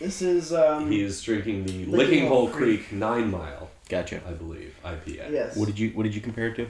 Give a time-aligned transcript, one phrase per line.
[0.00, 0.90] This is um.
[0.90, 4.20] He is drinking the Licking Licking Hole Hole Creek Nine Mile, Gotcha.
[4.26, 5.30] I believe, IPA.
[5.30, 5.56] yes.
[5.56, 6.66] What did you What did you compare it to?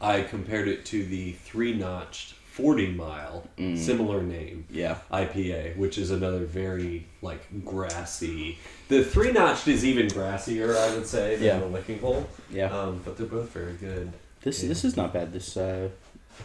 [0.00, 3.76] I compared it to the Three Notch'd 40 mile, Mm.
[3.78, 4.98] similar name, Yeah.
[5.12, 8.58] IPA, which is another very like grassy.
[8.88, 11.58] The Three Notch'd is even grassier, I would say, than Yeah.
[11.58, 12.28] the Licking Hole.
[12.50, 12.66] Yeah.
[12.76, 14.12] Um, but they're both very good.
[14.42, 14.68] This yeah.
[14.68, 15.32] This is not bad.
[15.32, 15.88] This uh.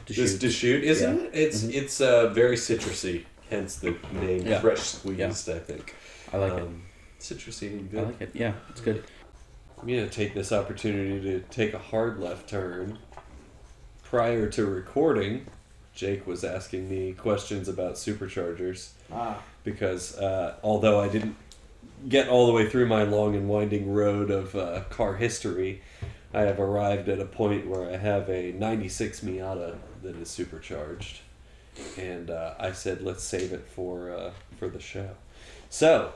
[0.07, 0.83] This Deschutes.
[0.87, 1.25] Isn't Yeah.
[1.27, 1.31] it?
[1.33, 1.73] It's Mhm.
[1.75, 4.59] it's uh, very citrusy, hence the name Yeah.
[4.61, 5.47] fresh squeezed.
[5.49, 5.93] I think.
[6.33, 6.81] I like um,
[7.19, 7.91] Citrusy and it.
[7.91, 7.99] good.
[7.99, 8.31] I like it.
[8.33, 9.03] Yeah, it's good.
[9.79, 12.97] I'm gonna take this opportunity to take a hard left turn.
[14.03, 15.45] Prior to recording,
[15.93, 19.41] Jake was asking me questions about superchargers Ah.
[19.63, 21.35] because uh, although I didn't
[22.07, 25.81] get all the way through my long and winding road of uh, car history,
[26.33, 31.19] I have arrived at a point where I have a '96 Miata that is supercharged,
[31.97, 35.09] and uh, I said let's save it for uh, for the show.
[35.69, 36.13] So,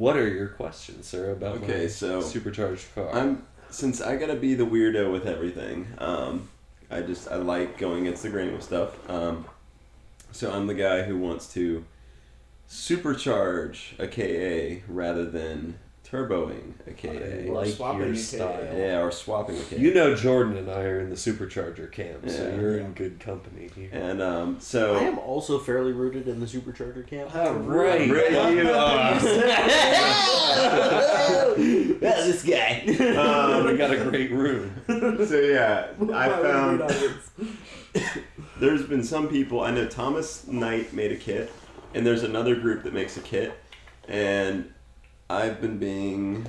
[0.00, 3.14] what are your questions, sir, about Okay, my so supercharged car?
[3.14, 5.86] I'm since I gotta be the weirdo with everything.
[5.98, 6.48] Um,
[6.90, 8.90] I just I like going against the grain with stuff.
[9.10, 9.44] Um,
[10.32, 11.84] so I'm the guy who wants to
[12.68, 15.78] supercharge a KA rather than
[16.10, 17.52] turboing a KA.
[17.52, 18.76] Like swapping your style.
[18.76, 19.76] Yeah, or swapping a KA.
[19.76, 22.56] You know Jordan and I are in the supercharger camp, so Yeah.
[22.56, 23.90] you're in good company here.
[23.92, 27.32] and um, so I am also fairly rooted in the supercharger camp.
[27.36, 29.20] All right, Right, you are.
[32.44, 33.14] yeah, this guy.
[33.16, 34.74] Um, we got a great room.
[34.86, 36.82] so yeah, I found
[38.60, 41.52] there's been some people I know Thomas Knight made a kit,
[41.94, 43.58] and there's another group that makes a kit,
[44.08, 44.72] and
[45.28, 46.46] I've been being,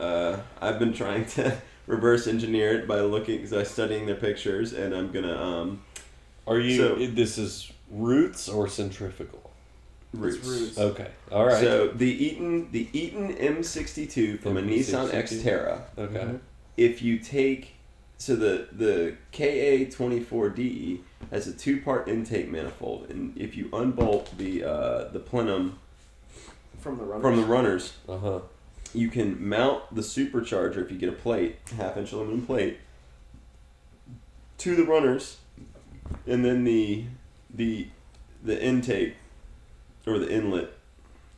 [0.00, 4.94] uh, I've been trying to reverse engineer it by looking, by studying their pictures, and
[4.94, 5.82] I'm gonna um,
[6.46, 6.76] Are you?
[6.76, 9.51] So- this is roots or centrifugal?
[10.12, 10.46] Roots.
[10.46, 10.78] roots.
[10.78, 11.60] Okay, all right.
[11.60, 15.42] So the Eaton, the Eaton M62 from a Nissan M62.
[15.42, 15.80] Xterra.
[15.98, 16.38] okay.
[16.76, 17.74] if you take
[18.18, 21.00] so the the KA24DE
[21.30, 25.78] has a two part intake manifold, and if you unbolt the uh, the plenum
[26.80, 27.22] From the runners.
[27.22, 28.40] from the runners, Uh huh.
[28.94, 32.78] you can mount the supercharger if you get a plate, half inch aluminum plate,
[34.58, 35.38] to the runners,
[36.26, 37.04] and then the
[37.52, 37.88] the
[38.44, 39.14] the intake
[40.06, 40.70] or the inlet.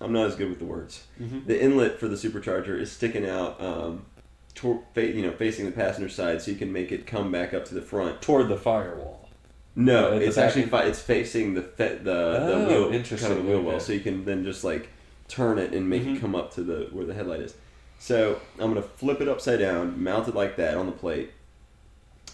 [0.01, 1.05] I'm not as good with the words.
[1.21, 1.47] Mhm.
[1.47, 4.07] The inlet for the supercharger is sticking out, um,
[4.55, 7.55] tor- fa- you know, facing the passenger side, so you can make it come back
[7.55, 8.21] up to the front.
[8.21, 9.29] Toward the firewall.
[9.77, 13.47] No, Uh, it's actually it's facing the fe- the Oh, the wheel, interesting, kind of
[13.47, 14.89] wheel well, so you can then just like
[15.29, 16.17] turn it and make Mhm.
[16.17, 17.55] it come up to the where the headlight is.
[17.99, 21.31] So I'm gonna flip it upside down, mount it like that on the plate,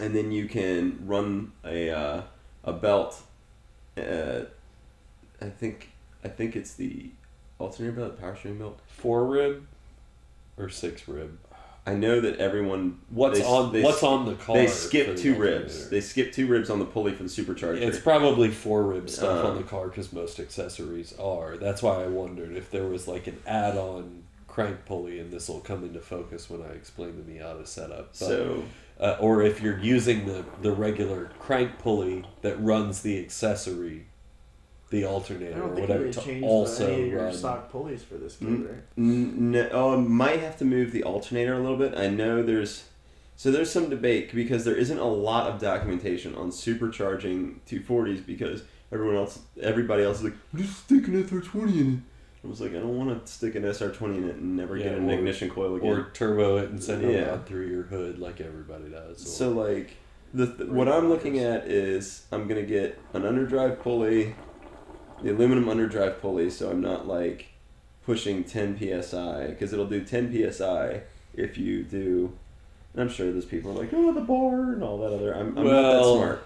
[0.01, 2.23] and then you can run a uh,
[2.65, 3.23] a belt.
[3.97, 4.41] Uh,
[5.41, 5.90] I think
[6.25, 7.11] I think it's the
[7.59, 8.79] alternator belt, power steering belt.
[8.87, 9.67] Four rib
[10.57, 11.39] or six rib?
[11.87, 13.73] I know that everyone What's they- on?
[13.73, 14.55] they What's on the car?
[14.57, 15.61] They skip the two alternator?
[15.61, 15.89] ribs.
[15.89, 17.81] They skip two ribs on the pulley for the supercharger.
[17.81, 21.57] It's probably four rib stuff Uh, on the car because most accessories are.
[21.57, 25.61] That's why I wondered if there was like an add-on crank pulley, and this will
[25.61, 28.09] come into focus when I explain the Miata setup.
[28.09, 28.63] But, so
[29.01, 34.07] uh, or if you're using the the regular crank pulley that runs the accessory,
[34.91, 37.33] the alternator or whatever you to would also any of your run.
[37.33, 38.69] stock pulleys for this kit, Mm.
[38.69, 38.83] right?
[38.99, 41.97] N- No, oh, might have to move the alternator a little bit.
[41.97, 42.85] I know there's
[43.37, 48.65] so there's some debate because there isn't a lot of documentation on supercharging 240s because
[48.93, 51.99] everyone else, everybody else is like, just stick an SR20 in it.
[52.45, 54.85] I was like, I don't want to stick an SR20 in it and never Yeah,
[54.91, 55.89] get an or- ignition coil again.
[55.91, 57.33] Or turbo it and send it Yeah.
[57.33, 59.23] out through your hood like everybody does.
[59.23, 59.91] or- So like
[60.35, 64.35] the th- what I'm looking at is I'm gonna get an underdrive pulley,
[65.23, 67.49] the aluminum underdrive pulley, so I'm not like
[68.05, 71.03] pushing 10 psi because it'll do 10 psi
[71.35, 72.33] if you do.
[72.93, 75.33] And I'm sure there's people are like, oh, the bar and all that other.
[75.35, 76.39] I'm, I'm not that Well, smart.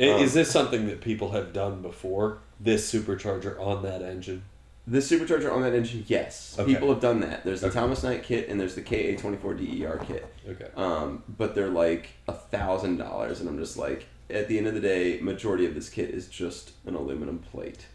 [0.00, 2.38] Um, is this something that people have done before?
[2.60, 4.42] This supercharger on that engine?
[4.86, 6.72] The supercharger on that engine, yes, Okay.
[6.72, 7.44] people have done that.
[7.44, 7.78] There's the Okay.
[7.78, 10.26] Thomas Knight kit and there's the KA24DER kit.
[10.48, 10.68] Okay.
[10.76, 14.74] Um, but they're like a thousand dollars, and I'm just like, at the end of
[14.74, 17.86] the day, majority of this kit is just an aluminum plate.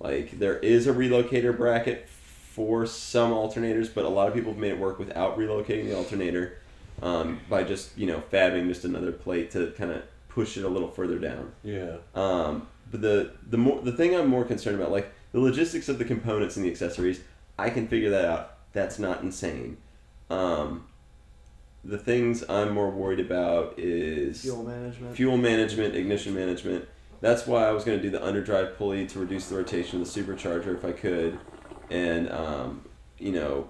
[0.00, 4.60] Like there is a relocator bracket for some alternators, but a lot of people have
[4.60, 6.58] made it work without relocating the alternator
[7.02, 10.68] um, by just you know fabbing just another plate to kind of push it a
[10.68, 11.52] little further down.
[11.62, 11.96] Yeah.
[12.14, 15.98] Um, but the the more the thing I'm more concerned about, like the logistics of
[15.98, 17.20] the components and the accessories,
[17.58, 18.56] I can figure that out.
[18.72, 19.76] That's not insane.
[20.28, 20.86] Um,
[21.84, 25.16] the things I'm more worried about is Fuel management.
[25.16, 26.86] fuel management, ignition management.
[27.20, 30.12] That's why I was going to do the underdrive pulley to reduce the rotation of
[30.12, 31.38] the supercharger if I could.
[31.90, 32.82] and um,
[33.18, 33.68] you know,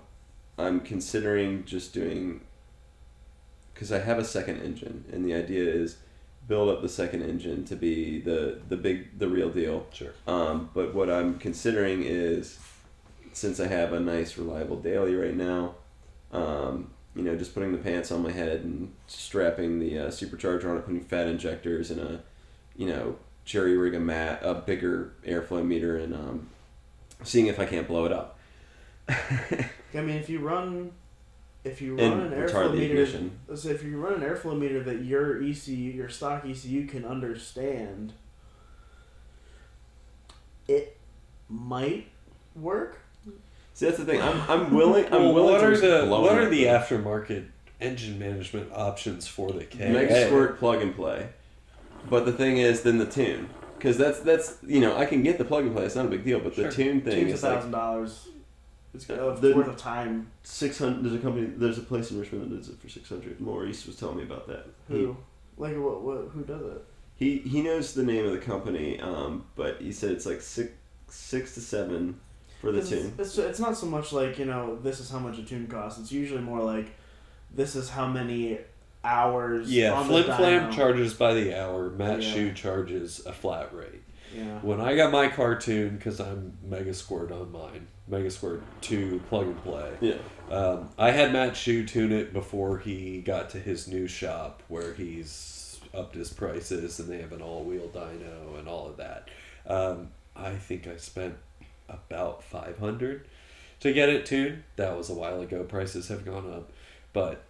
[0.58, 2.42] I'm considering just doing
[3.74, 5.96] because I have a second engine, and the idea is
[6.46, 9.86] build up the second engine to be the the big the real deal.
[9.92, 10.12] Sure.
[10.26, 12.58] Um, but what I'm considering is,
[13.32, 15.74] since I have a nice reliable daily right now,
[16.32, 20.66] um, you know, just putting the pants on my head and strapping the uh, supercharger
[20.70, 22.22] on it, putting fat injectors and a,
[22.76, 26.48] you know, cherry rig a mat, a bigger airflow meter, and um,
[27.22, 28.38] seeing if I can't blow it up.
[29.08, 30.92] I mean, if you run,
[31.64, 33.38] if you And run an airflow the meter, ignition.
[33.54, 38.12] so if you run an airflow meter that your ECU, your stock ECU can understand,
[40.68, 40.96] it
[41.48, 42.08] might
[42.54, 43.00] work.
[43.74, 44.20] See, that's the thing.
[44.20, 45.06] I'm, I'm willing.
[45.06, 47.46] I'm well, willing what to are the what are the aftermarket
[47.80, 49.90] engine management options for the K?
[49.90, 51.30] Mega Squirt plug and play.
[52.08, 55.38] But the thing is, then the tune, because that's that's you know I can get
[55.38, 55.84] the plug and play.
[55.84, 56.40] It's not a big deal.
[56.40, 58.28] But the tune thing Tune's a is like thousand dollars.
[58.92, 60.30] It's Uh, uh, the- worth of time.
[60.42, 61.04] six hundred.
[61.04, 61.46] There's a company.
[61.56, 63.40] There's a place in Richmond that does it for six hundred.
[63.40, 64.66] Maurice was telling me about that.
[64.88, 65.16] Who,
[65.56, 66.84] like, what, what, who does it?
[67.16, 70.72] He he knows the name of the company, um, but he said it's like six
[71.08, 72.18] six to seven
[72.60, 73.14] for the 'Cause tune.
[73.18, 75.66] It's, it's, it's not so much like you know this is how much a tune
[75.68, 76.00] costs.
[76.00, 76.96] It's usually more like
[77.54, 78.58] this is how many
[79.04, 79.70] hours.
[79.70, 81.90] Yeah, on Flim the Flam charges by the hour.
[81.90, 82.32] Matt Yeah.
[82.32, 84.02] Shoe charges a flat rate.
[84.34, 84.58] Yeah.
[84.60, 89.46] When I got my cartoon, because I'm Mega Squirt on mine, Mega Squirt 2 plug
[89.46, 90.14] and play, Yeah.
[90.56, 94.94] um, I had Matt Shoe tune it before he got to his new shop where
[94.94, 99.28] he's upped his prices and they have an all wheel dyno and all of that.
[99.66, 101.34] Um, I think I spent
[101.88, 103.26] about 500
[103.80, 104.62] to get it tuned.
[104.76, 105.64] That was a while ago.
[105.64, 106.70] Prices have gone up,
[107.12, 107.42] but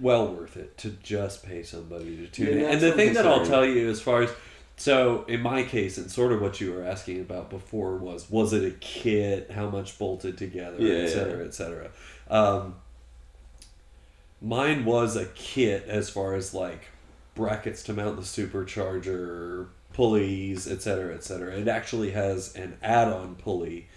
[0.00, 2.72] well worth it to just pay somebody to tune Yeah, it.
[2.72, 4.30] And the thing that I'll tell you as far as
[4.76, 8.52] so in my case, and sort of what you were asking about before was was
[8.52, 9.50] it a kit?
[9.50, 11.90] How much bolted together, Yeah, et cetera, et cetera.
[12.30, 12.76] Um,
[14.40, 16.88] mine was a kit as far as like
[17.34, 21.54] brackets to mount the supercharger, pulleys, et cetera, et cetera.
[21.54, 23.88] It actually has an add-on pulley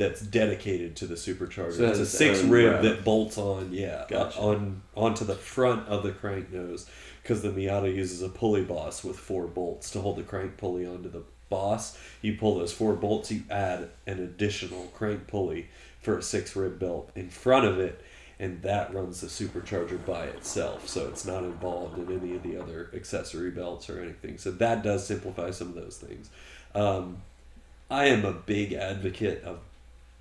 [0.00, 1.76] that's dedicated to the supercharger.
[1.76, 4.40] So it's a six rib that bolts on, yeah, Gotcha.
[4.40, 6.88] on onto the front of the crank nose
[7.22, 10.86] because the Miata uses a pulley boss with four bolts to hold the crank pulley
[10.86, 11.98] onto the boss.
[12.22, 15.68] You pull those four bolts, you add an additional crank pulley
[16.00, 18.02] for a six rib belt in front of it,
[18.38, 20.88] and that runs the supercharger by itself.
[20.88, 24.38] So it's not involved in any of the other accessory belts or anything.
[24.38, 26.30] So that does simplify some of those things.
[26.74, 27.18] Um,
[27.90, 29.58] I am a big advocate of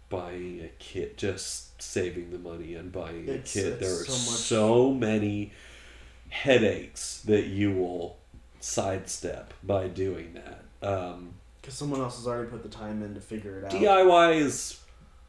[0.09, 3.79] buying a kit, just saving the money and buying It's- a kit.
[3.79, 5.51] there are so so many
[6.29, 8.17] headaches that you will
[8.59, 10.63] sidestep by doing that.
[10.87, 13.71] Um, Because someone else has already put the time in to figure it out.
[13.71, 14.79] DIY is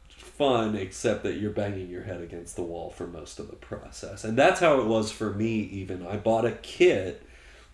[0.09, 4.23] fun, except that you're banging your head against the wall for most of the process.
[4.23, 6.05] And that's how it was for me, even.
[6.05, 7.21] I bought a kit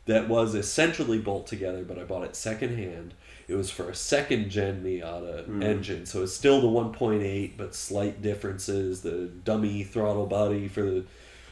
[0.08, 3.14] that was essentially bolt together, but I bought it secondhand.
[3.48, 5.64] It was for a second gen Miata Mm.
[5.64, 9.02] engine, so it's still the 1.8, but slight differences.
[9.02, 11.04] The dummy throttle body for the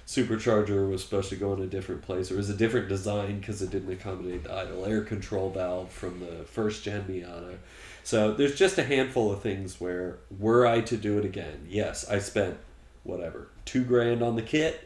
[0.07, 2.29] supercharger was supposed to go in a different place.
[2.31, 6.19] It was a different design because it didn't accommodate the idle air control valve from
[6.19, 7.55] the first gen Miata.
[8.03, 12.07] So there's just a handful of things where, were I to do it again, yes,
[12.07, 12.57] I spent
[13.03, 14.84] whatever two grand on the kit,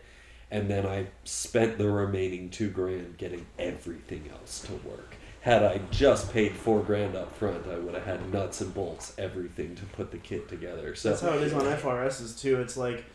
[0.51, 5.15] and then I spent the remaining two grand getting everything else to work.
[5.41, 9.13] Had I just paid four grand up front, I would have had nuts and bolts,
[9.17, 10.95] everything to put the kit together.
[10.95, 12.59] So That's how it is on FRSs too.
[12.59, 13.05] It's like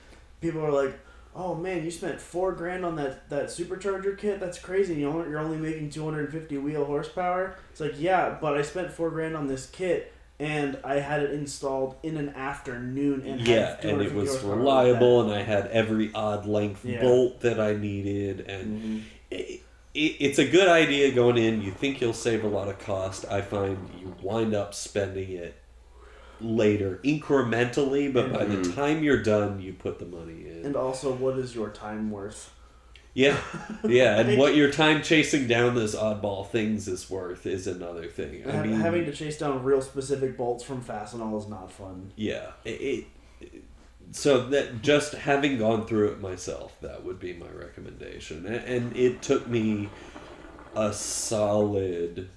[0.40, 0.98] people are like,
[1.34, 4.40] "Oh man, you spent four grand on that that supercharger kit.
[4.40, 4.94] That's crazy.
[4.94, 9.10] You only, you're only making 250 wheel horsepower." It's like, yeah, but I spent four
[9.10, 14.00] grand on this kit, and I had it installed in an afternoon, and yeah, and
[14.02, 17.00] it was reliable, and I had every odd length Yeah.
[17.00, 19.02] bolt that I needed, and Mhm.
[19.30, 19.60] it,
[19.94, 21.62] it, it's a good idea going in.
[21.62, 23.24] You think you'll save a lot of cost.
[23.30, 25.54] I find you wind up spending it
[26.40, 28.74] later, incrementally, but by the Mhm.
[28.74, 30.66] time you're done, you put the money in.
[30.66, 32.53] And also, what is your time worth?
[33.14, 33.38] Yeah,
[33.84, 38.46] yeah, and what your time chasing down those oddball things is worth is another thing.
[38.46, 42.12] I Ha- mean, having to chase down real specific bolts from Fastenal is not fun.
[42.16, 43.06] Yeah, it,
[43.40, 43.62] it.
[44.10, 48.96] So that just having gone through it myself, that would be my recommendation, and, and
[48.96, 49.88] it took me
[50.76, 52.28] a solid.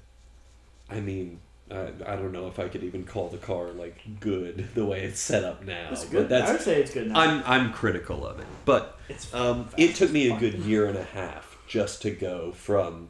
[0.90, 4.70] I mean, I, I don't know if I could even call the car like good
[4.74, 5.90] the way it's set up now.
[5.92, 6.32] It's but good.
[6.42, 7.20] I would say it's good now.
[7.20, 10.98] I'm I'm critical of it, but it's um, it took me a good year and
[10.98, 13.10] a half just to go from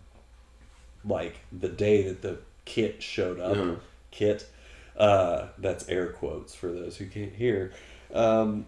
[1.06, 3.80] like the day that the kit showed up Mhm.
[4.12, 4.46] kit
[4.98, 7.72] Uh, that's air quotes for those who can't hear.
[8.14, 8.66] Um,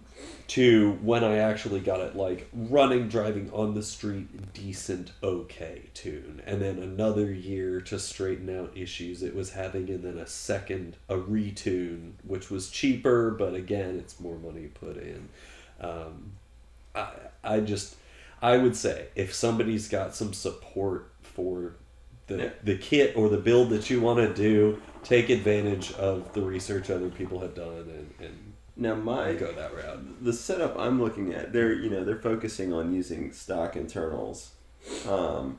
[0.47, 6.41] to when I actually got it like running, driving on the street, decent, okay tune,
[6.45, 10.97] and then another year to straighten out issues it was having, and then a second
[11.07, 15.29] a retune, which was cheaper, but again, it's more money put in.
[15.79, 16.31] Um,
[16.95, 17.11] I
[17.43, 17.95] I just
[18.41, 21.75] I would say if somebody's got some support for
[22.27, 22.49] the Yeah.
[22.63, 26.89] the kit or the build that you want to do, take advantage of the research
[26.89, 28.48] other people have done and, and
[28.79, 30.23] Now my go that route.
[30.23, 34.51] the setup I'm looking at, they're you know they're focusing on using stock internals,
[35.05, 35.57] um,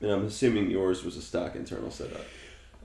[0.00, 2.22] and I'm assuming yours was a stock internal setup.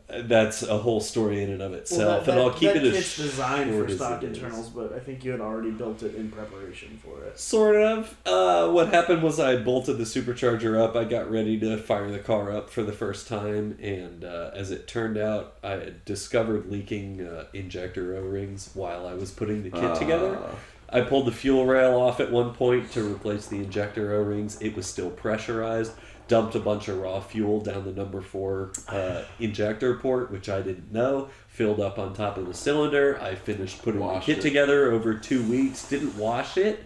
[0.09, 2.95] That's a whole story in and of itself, Well, that, and I'll keep that it
[2.95, 6.97] as designed for stock internals, but I think you had already built it in preparation
[7.03, 7.37] for it.
[7.37, 8.15] Sort of.
[8.25, 10.95] Uh, what happened was I bolted the supercharger up.
[10.95, 14.71] I got ready to fire the car up for the first time, and uh, as
[14.71, 19.71] it turned out, I discovered leaking uh, injector O rings while I was putting the
[19.71, 20.39] kit together.
[20.41, 20.55] Ah.
[20.89, 24.57] I pulled the fuel rail off at one point to replace the injector O rings.
[24.61, 25.91] It was still pressurized.
[26.27, 30.61] Dumped a bunch of raw fuel down the number four uh, injector port, which I
[30.61, 31.29] didn't know.
[31.47, 33.17] Filled up on top of the cylinder.
[33.21, 34.47] I finished putting Washed the kit it.
[34.47, 35.87] together over two weeks.
[35.87, 36.83] Didn't wash it.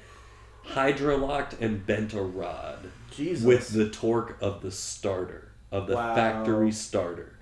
[0.68, 3.44] Hydrolocked and bent a rod Jesus.
[3.46, 6.14] with the torque of the starter of the Wow.
[6.16, 7.34] factory starter.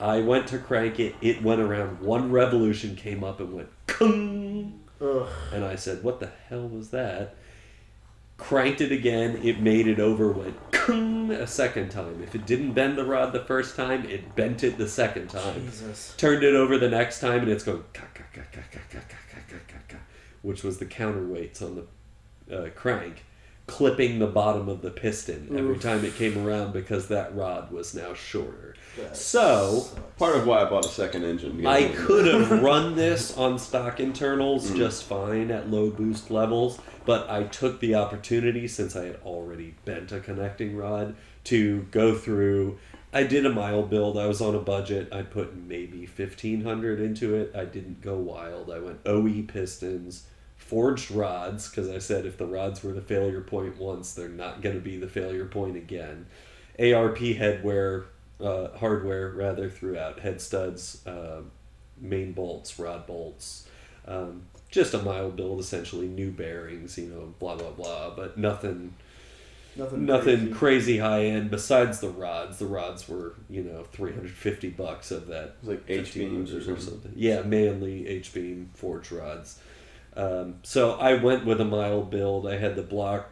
[0.00, 1.14] I went to crank it.
[1.20, 4.80] It went around one revolution, came up and went kung.
[5.02, 5.28] Ugh.
[5.52, 7.36] And I said, "What the hell was that?"
[8.36, 9.40] Cranked it again.
[9.42, 10.32] It made it over.
[10.32, 10.56] Went
[11.30, 12.22] a second time.
[12.22, 15.66] If it didn't bend the rod the first time, it bent it the second time.
[15.66, 16.14] Jesus.
[16.16, 19.38] Turned it over the next time, and it's going ka ka ka ka ka ka
[19.48, 19.96] ka ka ka,
[20.42, 21.86] which was the counterweights on
[22.48, 23.24] the uh, crank,
[23.66, 25.82] clipping the bottom of the piston every Oof.
[25.82, 28.74] time it came around because that rod was now shorter.
[28.98, 30.00] That So sucks.
[30.18, 31.66] Part of why I bought a second engine.
[31.66, 34.76] I could have run this on stock internals Mm.
[34.76, 39.74] just fine at low boost levels, but I took the opportunity since I had already
[39.84, 41.14] bent a connecting rod
[41.44, 42.78] to go through.
[43.14, 44.16] I did a mile build.
[44.18, 45.12] I was on a budget.
[45.12, 47.52] I put maybe fifteen hundred into it.
[47.54, 48.70] I didn't go wild.
[48.70, 50.24] I went OE pistons,
[50.72, 54.62] forged rods because I said if the rods were the failure point once, they're not
[54.62, 56.24] going to be the failure point again.
[56.78, 58.04] ARP headwear,
[58.40, 61.42] uh, hardware rather throughout head studs, uh,
[62.00, 63.68] main bolts, rod bolts.
[64.08, 68.94] Um, just a mild build, essentially new bearings, you know, blah blah blah, but nothing,
[69.76, 70.06] Nothing.
[70.06, 70.52] nothing crazy.
[70.54, 71.50] crazy high end.
[71.50, 75.54] Besides the rods, the rods were you know three hundred fifty bucks of that It
[75.60, 77.12] was like H beams or something.
[77.14, 79.58] Yeah, Manley H beam forged rods.
[80.16, 82.46] Um, so I went with a mild build.
[82.46, 83.30] I had the block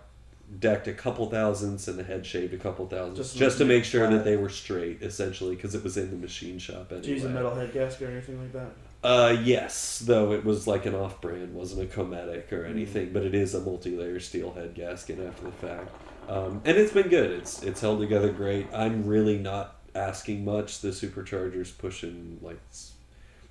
[0.58, 3.84] decked a couple thousandths and the head shaved a couple thousandths Just just, to make
[3.84, 7.02] sure that they were straight, essentially, because it was in the machine shop anyway.
[7.02, 8.70] Did you use a metal head gasket or anything like that?
[9.02, 13.12] Uh, yes, though it was like an off-brand, wasn't a Cometic or anything, Mm.
[13.14, 15.88] but it is a multi-layer steel head gasket after the fact,
[16.28, 17.30] um, and it's been good.
[17.30, 18.66] It's it's held together great.
[18.74, 20.80] I'm really not asking much.
[20.80, 22.58] The supercharger's pushing like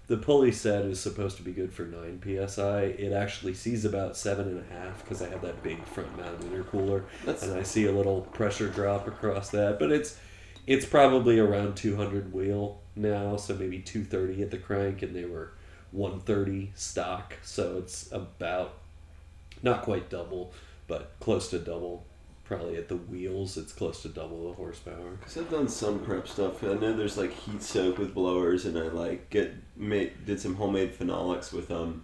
[0.09, 2.81] the pulley set is supposed to be good for nine psi.
[2.81, 6.41] It actually sees about seven and a half because I have that big front mount
[6.41, 9.77] intercooler, That's and I see a little pressure drop across that.
[9.77, 10.17] But it's
[10.65, 15.51] it's probably around 200 wheel now, so maybe 230 at the crank, and they were
[15.91, 18.73] 130 stock, so it's about
[19.61, 20.53] not quite double,
[20.87, 22.03] but close to double.
[22.49, 25.17] Probably at the wheels, it's close to double the horsepower.
[25.21, 26.63] Cause I've done some prep stuff.
[26.63, 30.55] I know there's like heat soak with blowers, and I like get made did some
[30.55, 32.03] homemade phenolics with um,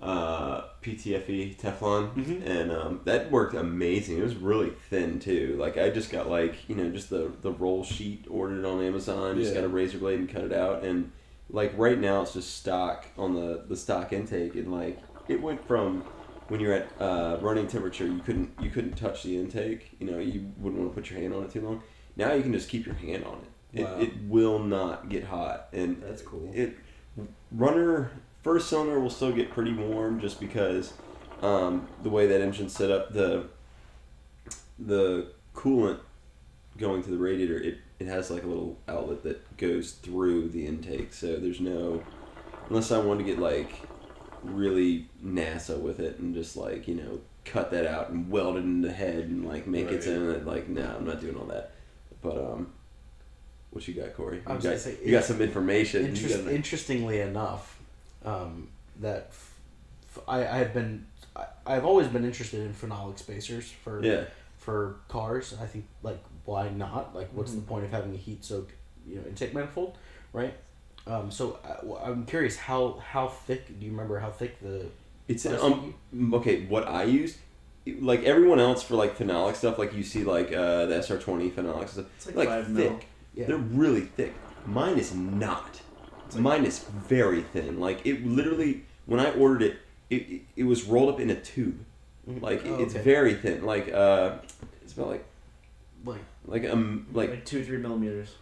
[0.00, 2.46] uh, PTFE Teflon, Mhm.
[2.46, 4.16] and um, that worked amazing.
[4.16, 5.56] It was really thin too.
[5.60, 9.36] Like I just got like you know just the the roll sheet ordered on Amazon.
[9.36, 9.60] Just Yeah.
[9.60, 11.12] got a razor blade and cut it out, and
[11.50, 14.98] like right now it's just stock on the the stock intake, and like
[15.28, 16.04] it went from
[16.48, 19.90] when you're at uh, running temperature, you couldn't you couldn't touch the intake.
[19.98, 21.82] You know, you wouldn't want to put your hand on it too long.
[22.16, 23.80] Now you can just keep your hand on it.
[23.80, 24.00] It, Wow.
[24.00, 26.50] it will not get hot, and That's cool.
[26.54, 26.76] It
[27.52, 28.10] runner
[28.42, 30.94] first cylinder will still get pretty warm just because
[31.42, 33.12] um, the way that engine's set up.
[33.12, 33.46] The
[34.78, 36.00] the coolant
[36.78, 40.66] going to the radiator, it, it has like a little outlet that goes through the
[40.66, 41.12] intake.
[41.12, 42.02] So there's no
[42.68, 43.72] unless I want to get like
[44.42, 48.60] really NASA with it and just like you know cut that out and weld it
[48.60, 50.16] in the head and like make its Right.
[50.16, 50.44] own.
[50.44, 51.72] Like no, I'm not doing all that.
[52.22, 52.72] But um,
[53.70, 54.42] what you got, Corey?
[54.46, 56.06] I You was got, gonna say, you got some information.
[56.06, 57.78] Interest, got- interestingly enough,
[58.24, 58.68] um,
[59.00, 59.54] that f-
[60.26, 64.24] I, I have been I, I've always been interested in phenolic spacers for yeah,
[64.58, 65.54] for cars.
[65.60, 67.14] I think like why not?
[67.14, 67.56] Like what's Mhm.
[67.56, 68.70] the point of having a heat soak
[69.06, 69.96] you know intake manifold,
[70.32, 70.54] right?
[71.08, 73.66] Um, so uh, well, I'm curious how how thick?
[73.78, 74.86] Do you remember how thick the?
[75.26, 75.62] It's Plastic
[76.12, 76.64] um okay.
[76.66, 77.36] What I used,
[78.00, 81.50] like everyone else for like phenolic stuff, like you see like uh, the SR twenty
[81.50, 82.74] phenolic stuff, It's like, like five thick.
[82.74, 83.00] mil.
[83.34, 83.46] Yeah.
[83.46, 84.34] They're really thick.
[84.66, 85.80] Mine is not.
[86.36, 87.80] Mine is very thin.
[87.80, 89.76] Like it literally, when I ordered it,
[90.10, 91.78] it, it, it was rolled up in a tube.
[92.28, 92.42] Mhm.
[92.42, 93.02] Like Oh, it's okay.
[93.02, 93.64] very thin.
[93.64, 94.32] Like uh,
[94.82, 95.24] it's about like
[96.04, 98.34] like like um like Like two, three millimeters.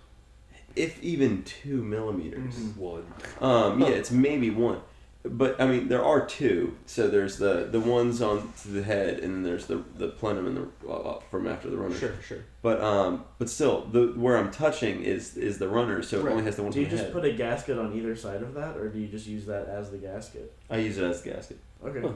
[0.77, 2.55] If even two millimeters.
[2.55, 2.77] Mhm.
[2.77, 3.05] One.
[3.41, 4.81] Um, yeah, it's maybe one,
[5.25, 6.77] but I mean there are two.
[6.87, 10.89] So there's the the ones on the head, and there's the the plenum and the
[10.89, 11.97] uh, from after the runner.
[11.97, 12.39] sure, sure.
[12.63, 16.45] But um, but still, the where I'm touching is is the runner, so it only
[16.45, 17.13] has the one Do you just head.
[17.13, 19.91] put a gasket on either side of that, or do you just use that as
[19.91, 20.53] the gasket?
[20.71, 21.59] I use it as the gasket.
[21.85, 22.01] Okay.
[22.01, 22.13] Huh.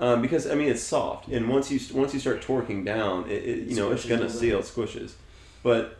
[0.00, 3.42] Um, because I mean it's soft, and once you once you start torquing down, it,
[3.44, 5.12] it you know it's gonna little seal, it squishes.
[5.62, 5.96] But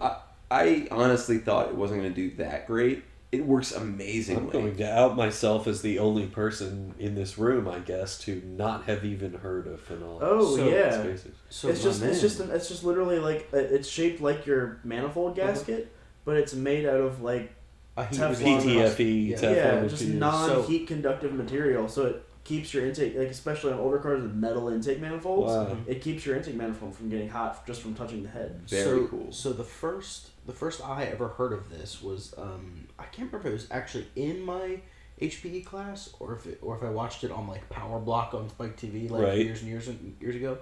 [0.00, 0.16] I
[0.56, 3.04] I honestly thought it wasn't gonna do that great.
[3.32, 4.40] It works amazingly.
[4.44, 8.40] I'm going to out myself as the only person in this room, I guess, to
[8.46, 11.02] not have even heard of phenolic Oh So- yeah.
[11.02, 11.34] spaces.
[11.50, 14.46] So it's my just it's just an, it's just literally like uh, it's shaped like
[14.46, 15.92] your manifold gasket,
[16.24, 17.52] but it's made out of like
[17.96, 18.62] a heat Teflon.
[18.62, 19.36] PTFE, Yeah.
[19.36, 23.98] Teflon yeah, just non-heat conductive material, so it keeps your intake like especially on older
[23.98, 25.52] cars with metal intake manifolds.
[25.52, 25.76] Wow.
[25.88, 28.60] It keeps your intake manifold from getting hot just from touching the head.
[28.68, 29.32] Very so, cool.
[29.32, 33.38] So the first the first I ever heard of this was um, I can't remember
[33.38, 34.80] if it was actually in my
[35.20, 38.48] HPE class or if it, or if I watched it on like Power Block on
[38.48, 39.38] Spike TV like Right.
[39.38, 40.58] years and years and years ago.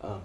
[0.00, 0.22] Um,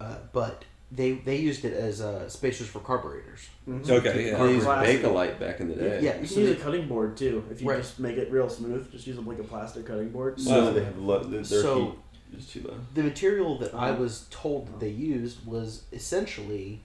[0.00, 3.48] uh, but they they used it as uh, spacers for carburetors.
[3.68, 3.88] Mhm.
[3.88, 4.38] Okay, yeah.
[4.44, 6.00] They used Bakelite back in the day.
[6.02, 6.20] Yeah.
[6.20, 7.78] You So can use they- a cutting board too if you Right.
[7.78, 8.90] just make it real smooth.
[8.92, 10.38] Just use like a plastic cutting board.
[10.40, 10.70] So Wow.
[10.72, 11.96] they have lo- their, their So-
[12.30, 12.74] heat is too low.
[12.94, 14.02] The material that I Uh-huh.
[14.02, 16.82] was told that they used was essentially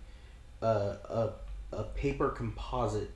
[0.61, 1.29] uh, a
[1.71, 3.11] a paper composite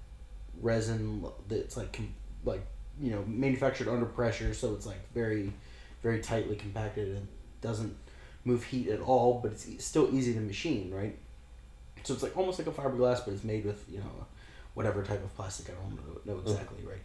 [0.61, 2.13] resin that's like com-
[2.45, 2.65] like
[3.01, 5.51] you know manufactured under pressure, so it's like very
[6.03, 7.27] very tightly compacted and
[7.61, 7.95] doesn't
[8.45, 11.17] move heat at all, but it's still easy to machine, right?
[12.03, 14.25] So it's like almost like a fiberglass, but it's made with you know
[14.73, 15.69] whatever type of plastic.
[15.69, 17.01] I don't know, know exactly, right?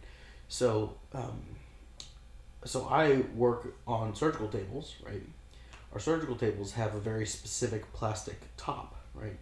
[0.49, 1.41] So um,
[2.65, 5.21] so I work on surgical tables, right?
[5.93, 9.37] Our surgical tables have a very specific plastic top, right?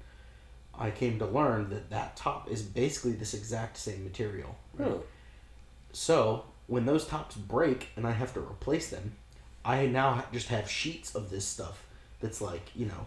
[0.77, 4.55] I came to learn that that top is basically this exact same material.
[4.75, 4.89] Right?
[4.89, 5.03] Oh.
[5.91, 9.13] So when those tops break and I have to replace them,
[9.65, 11.86] I now just have sheets of this stuff
[12.19, 13.05] that's like you know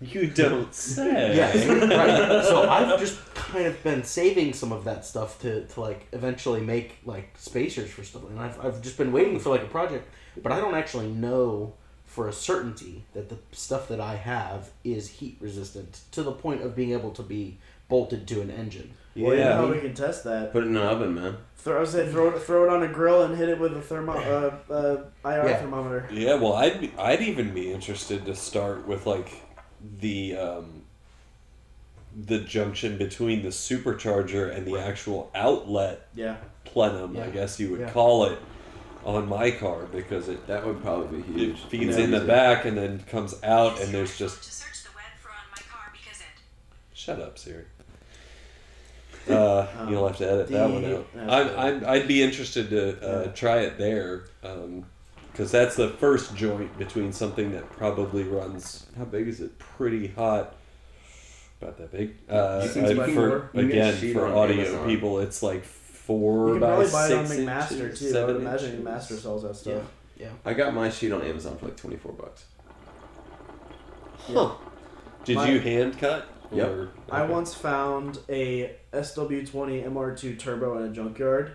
[0.00, 1.36] You don't say.
[1.36, 1.50] yeah
[1.96, 2.44] right.
[2.44, 6.60] So I've just kind of been saving some of that stuff to, to like eventually
[6.60, 10.08] make like spacers for stuff, and I've I've just been waiting for like a project,
[10.42, 11.74] but I don't actually know
[12.18, 16.62] for a certainty that the stuff that I have is heat resistant to the point
[16.62, 18.90] of being able to be bolted to an engine.
[19.14, 19.54] Well, you know Yeah.
[19.54, 20.50] how we can test that.
[20.50, 21.36] Put it in an oven, man.
[21.58, 23.80] Throw, I say throw it, throw it on a grill and hit it with a
[23.80, 24.96] thermo, uh, uh,
[25.30, 25.56] IR Yeah.
[25.58, 26.08] thermometer.
[26.10, 29.30] Yeah, well, I'd be, I'd even be interested to start with like
[30.00, 30.82] the um,
[32.26, 36.38] the junction between the supercharger and the actual outlet Yeah.
[36.64, 37.90] plenum, I guess you would Yeah.
[37.92, 38.40] call it,
[39.04, 41.36] on my car because it That would probably be huge.
[41.36, 41.60] it huge.
[41.70, 42.04] feeds Yeah.
[42.04, 45.30] in the back and then comes out and there's just to search the web for
[45.30, 46.26] on my car because it
[46.94, 47.64] shut up Siri.
[49.28, 51.06] Uh, Um, you'll have to edit that one out.
[51.28, 53.30] I'm, I'm, I'd be interested to uh, Yeah.
[53.32, 54.24] try it there
[55.32, 59.58] because that's the first joint between something that probably runs How big is it?
[59.58, 60.54] pretty hot.
[61.60, 62.14] About that big.
[62.30, 64.86] Uh, You can- you can- for again for audio Amazon.
[64.86, 65.64] people, it's like
[66.08, 68.06] four You can by probably buy it on McMaster inches, too.
[68.08, 68.84] I seven would imagine inches.
[68.86, 69.82] McMaster sells that stuff.
[70.16, 70.30] Yeah.
[70.44, 72.46] I got my sheet on Amazon for like twenty four bucks.
[74.18, 74.54] Huh.
[75.24, 76.26] Did My- you hand cut?
[76.50, 76.68] Yep.
[76.70, 81.52] Or- I once found a SW20 MR2 turbo in a junkyard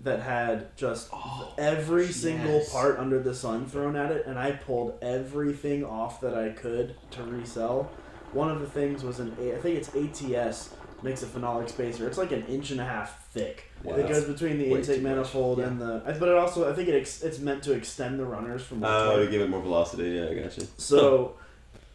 [0.00, 4.52] that had just Oh, every single part under the sun thrown at it, and I
[4.52, 7.90] pulled everything off that I could to resell.
[8.32, 10.70] One of the things was an I think it's ATS
[11.02, 12.06] makes a phenolic spacer.
[12.08, 13.67] It's like an inch and a half thick.
[13.84, 13.94] Wow.
[13.96, 15.12] It goes between the Way intake too much.
[15.12, 16.02] manifold and the.
[16.04, 18.80] I- But it also I think it ex, it's meant to extend the runners from.
[18.80, 20.10] the Oh, to give it more velocity.
[20.10, 20.66] Yeah, I got you.
[20.76, 21.34] So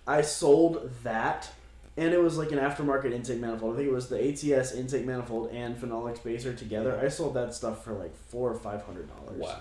[0.07, 1.49] I sold that,
[1.97, 3.73] and it was like an aftermarket intake manifold.
[3.73, 6.99] I think it was the ATS intake manifold and phenolic spacer together.
[7.03, 9.39] I sold that stuff for like four or five hundred dollars.
[9.39, 9.57] Wow.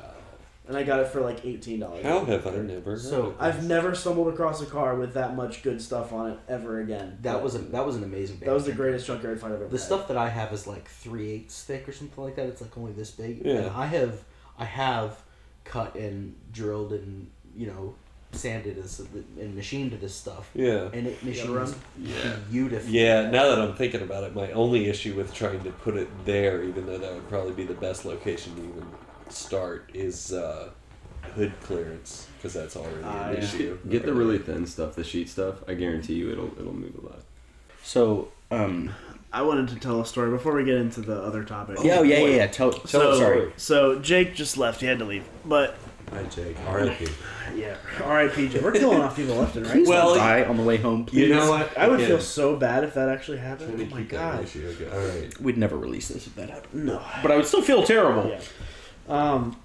[0.69, 2.05] And I got it for like eighteen dollars.
[2.05, 2.97] How have I never?
[2.97, 6.31] So, heard of I've never stumbled across a car with that much good stuff on
[6.31, 7.19] it ever again.
[7.23, 8.39] That was a, that was an amazing.
[8.41, 9.85] that was the greatest junkyard find I've ever The had.
[9.87, 12.47] stuff that I have is like three eighths thick or something like that.
[12.47, 13.45] It's like only this big.
[13.45, 13.55] Yeah.
[13.55, 14.23] And I have
[14.57, 15.21] I have
[15.65, 17.95] cut and drilled and you know
[18.31, 19.05] sanded this uh,
[19.41, 20.89] and machined this stuff, Yeah.
[20.95, 21.75] and it machines run?
[21.99, 22.37] Yeah.
[22.51, 22.93] beautifully.
[23.01, 26.09] Yeah, now that I'm thinking about it, my only issue with trying to put it
[26.25, 28.87] there, even though that would probably be the best location to even
[29.35, 30.71] start, is uh,
[31.35, 33.43] hood clearance because that's already Ah, an yeah.
[33.43, 33.79] issue.
[33.89, 35.57] Get the really thin stuff, the sheet stuff.
[35.69, 37.21] I guarantee you, it'll it'll move a lot.
[37.85, 38.93] So, um,
[39.33, 41.79] I wanted to tell a story before we get into the other topic.
[41.83, 42.47] yeah, oh, yeah, yeah, yeah.
[42.47, 43.53] Tell, tell So, sorry.
[43.57, 44.81] so Jake just left.
[44.81, 45.25] He had to leave.
[45.45, 45.77] But
[46.13, 46.57] Hi, Jake.
[46.67, 47.09] R.I.P.
[47.57, 48.49] yeah, R.I.P.
[48.49, 48.61] Jake.
[48.63, 49.87] We're killing off people left and right.
[49.87, 51.29] Well, Die on the way home, please.
[51.29, 51.77] You know what?
[51.79, 53.81] I would Again, feel so bad if that actually happened.
[53.81, 54.41] Oh my keep god.
[54.41, 55.41] ratio go- All right.
[55.41, 56.85] We'd never release this if that happened.
[56.85, 57.03] No.
[57.23, 58.29] But I would still feel terrible.
[58.29, 58.41] Yeah.
[59.09, 59.57] Um,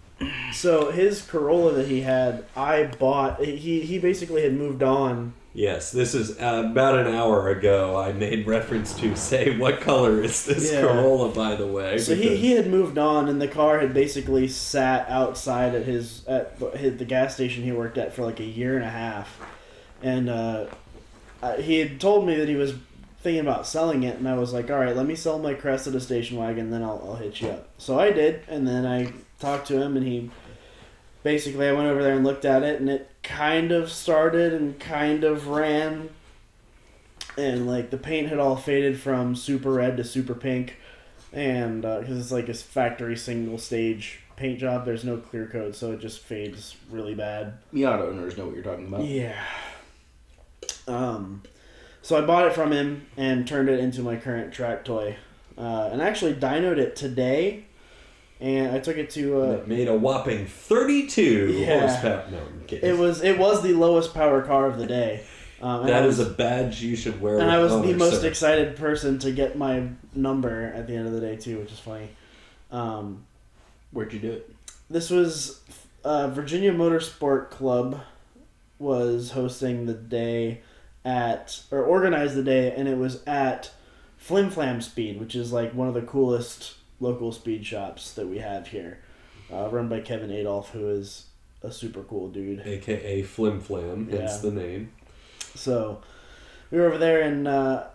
[0.51, 3.43] so his Corolla that he had, I bought.
[3.43, 5.33] He he basically had moved on.
[5.53, 7.97] Yes, this is uh, about an hour ago.
[7.99, 10.81] I made reference to say, what color is this Yeah.
[10.81, 11.97] Corolla, by the way?
[11.97, 15.85] So he, because- he had moved on, and the car had basically sat outside at
[15.85, 18.89] his at his, the gas station he worked at for like a year and a
[18.89, 19.39] half,
[20.03, 20.65] and uh,
[21.41, 22.73] uh, he had told me that he was
[23.21, 25.99] thinking about selling it, and I was like, all right, let me sell my Cressida
[25.99, 27.67] station wagon, then I'll, I'll hit you up.
[27.79, 30.29] So I did, and then I talked to him, and he
[31.23, 34.79] basically I went over there and looked at it, and it kind of started and
[34.79, 36.09] kind of ran,
[37.37, 40.75] and like the paint had all faded from super red to super pink
[41.33, 45.91] and because it's like a factory single stage paint job, there's no clear coat, so
[45.91, 47.53] it just fades really bad.
[47.73, 49.03] Miata owners know what you're talking about.
[49.03, 49.43] Yeah.
[50.87, 51.43] Um,
[52.01, 55.17] so I bought it from him and turned it into my current track toy,
[55.57, 57.65] uh, and actually dynoed it today,
[58.39, 59.41] and I took it to.
[59.41, 61.79] Uh, It made a whopping 32 Yeah.
[61.87, 62.23] horsepower.
[62.31, 65.23] No, it was it was the lowest power car of the day.
[65.61, 67.39] Um, That I is a badge you should wear.
[67.39, 68.27] and I was the most sir.
[68.27, 71.79] excited person to get my number at the end of the day too, which is
[71.79, 72.09] funny.
[72.71, 73.25] Um,
[73.91, 74.53] Where'd you do it?
[74.89, 75.61] this was
[76.05, 78.01] uh, Virginia Motorsport Club
[78.79, 80.61] was hosting the day
[81.03, 83.71] at or organized the day, and it was at
[84.17, 88.39] Flim Flam Speed, which is like one of the coolest local speed shops that we
[88.39, 88.99] have here,
[89.51, 91.25] uh, run by Kevin Adolf, who is
[91.63, 92.61] a super cool dude.
[92.65, 94.49] AKA Flim Flam, hence Yeah.
[94.49, 94.91] the name.
[95.55, 96.01] So
[96.71, 97.85] we were over there, and uh,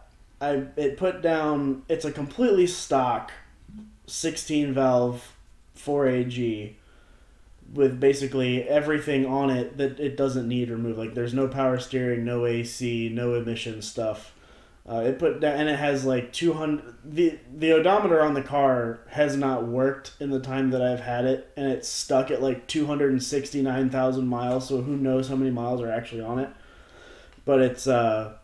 [0.41, 1.83] I it put down.
[1.89, 3.31] It's a completely stock,
[4.07, 5.33] sixteen valve,
[5.75, 6.77] four AG,
[7.73, 10.99] with basically everything on it that it doesn't need removed.
[10.99, 14.33] Like there's no power steering, no AC, no emission stuff.
[14.89, 16.95] Uh, it put and it has like 200.
[17.05, 21.25] The the odometer on the car has not worked in the time that I've had
[21.25, 24.69] it, and it's stuck at like 269,000 miles.
[24.69, 26.51] So who knows how many miles are actually on it?
[27.45, 28.35] But it's uh,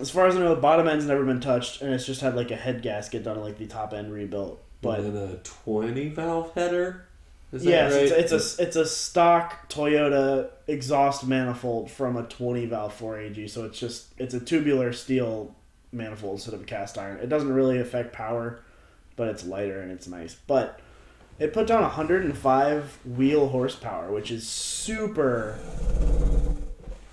[0.00, 2.34] as far as I know, the bottom end's never been touched, and it's just had
[2.34, 4.60] like a head gasket done, like the top end rebuilt.
[4.80, 7.06] But and then a 20 valve header?
[7.52, 8.02] Is yes, right?
[8.04, 13.50] it's, it's a it's a stock Toyota exhaust manifold from a 20 valve 4AG.
[13.50, 15.54] So it's just it's a tubular steel
[15.92, 17.18] manifold instead of a cast iron.
[17.18, 18.60] It doesn't really affect power,
[19.16, 20.34] but it's lighter and it's nice.
[20.34, 20.80] But
[21.38, 25.58] it put down 105 wheel horsepower, which is super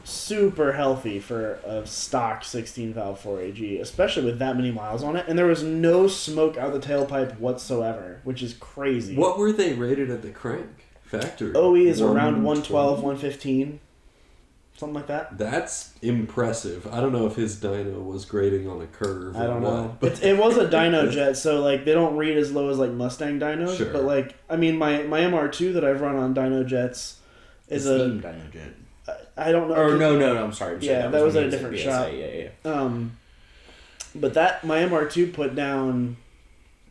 [0.03, 5.25] super healthy for a stock 16 valve 4AG, especially with that many miles on it.
[5.27, 9.15] And there was no smoke out the tailpipe whatsoever, which is crazy.
[9.15, 11.53] What were they rated at the crank factory?
[11.55, 13.03] OE is around 112, 112?
[13.03, 13.79] 115.
[14.79, 15.38] Something like that.
[15.38, 16.88] That's impressive.
[16.88, 19.35] I don't know if his dyno was grading on a curve.
[19.35, 19.97] I don't what, know.
[19.99, 22.77] but It, it was a dyno jet, so like they don't read as low as
[22.77, 23.75] like Mustang dynos.
[23.75, 23.91] Sure.
[23.91, 27.19] But like, I mean, my my MR2 that I've run on dyno jets
[27.67, 28.73] is the a steam dyno jet.
[29.39, 29.75] I don't know.
[29.75, 30.43] Or no, no, no.
[30.43, 30.75] I'm sorry.
[30.75, 30.93] I'm sorry.
[30.93, 32.10] Yeah, that was when at a different said shop.
[32.13, 32.71] Yeah, yeah.
[32.71, 33.17] Um,
[34.15, 36.17] but that my MR2 put down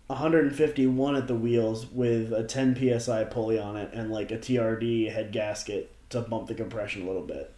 [0.09, 5.13] 151 at the wheels with a 10 psi pulley on it and like a TRD
[5.13, 7.53] head gasket to bump the compression a little bit.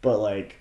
[0.00, 0.56] But like,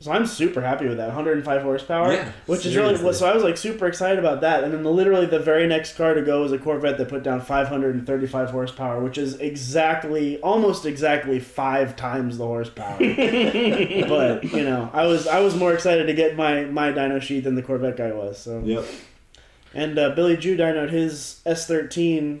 [0.00, 3.18] so I'm super happy with that 105 horsepower, Yeah, which is really seriously.
[3.18, 4.62] so I was like super excited about that.
[4.62, 7.24] And then the, literally the very next car to go was a Corvette that put
[7.24, 14.90] down 535 horsepower, which is exactly almost exactly five times the horsepower but you know,
[14.92, 17.96] I was I was more excited to get my my dyno sheet than the Corvette
[17.96, 18.38] guy was.
[18.38, 18.84] So Yep.
[19.74, 22.40] and uh, Billy Jew dynoed his S13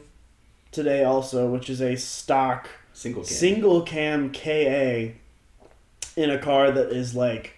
[0.70, 3.32] today also, which is a stock Single cam.
[3.32, 5.12] single cam KA
[6.18, 7.54] in a car that is like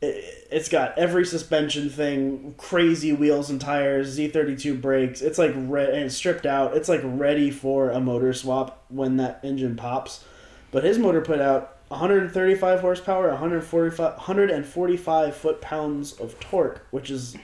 [0.00, 5.20] it, it's got every suspension thing, crazy wheels and tires, Z32 brakes.
[5.22, 6.76] It's like re- and stripped out.
[6.76, 10.24] It's like ready for a motor swap when that engine pops.
[10.70, 17.36] But his motor put out 135 horsepower, 145 145 foot pounds of torque, which is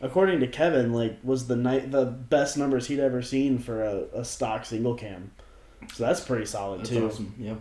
[0.00, 4.02] according to Kevin like was the night the best numbers he'd ever seen for a,
[4.20, 5.30] a stock single cam.
[5.94, 7.06] So that's pretty solid That's too.
[7.06, 7.34] awesome.
[7.38, 7.54] Yeah.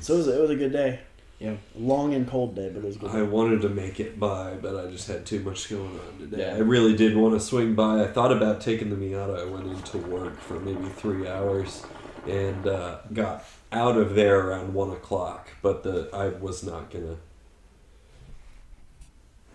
[0.00, 1.00] So it was, it was a good day.
[1.38, 1.56] Yeah.
[1.74, 3.10] Long and cold day, but it was good.
[3.10, 6.38] I wanted to make it by, but I just had too much going on today.
[6.38, 6.54] Yeah.
[6.54, 8.02] I really did want to swing by.
[8.02, 9.40] I thought about taking the Miata.
[9.40, 11.84] I went into work for maybe three hours
[12.26, 15.50] and uh, got out of there around one o'clock.
[15.60, 17.16] But the I was not gonna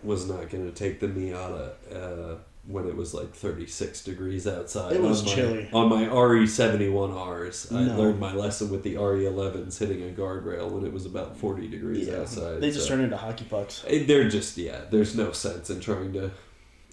[0.04, 2.36] was not gonna take the Miata uh,
[2.66, 4.92] when it was like thirty six degrees outside.
[4.92, 5.70] It was on my, chilly.
[5.72, 7.72] on my RE seventy one Rs.
[7.72, 11.36] I learned my lesson with the RE 11s hitting a guardrail when it was about
[11.36, 12.20] forty degrees Yeah.
[12.20, 12.60] outside.
[12.60, 13.84] They just so- turned into hockey pucks.
[13.88, 14.82] Eh, They're just yeah.
[14.90, 16.30] There's no sense in trying to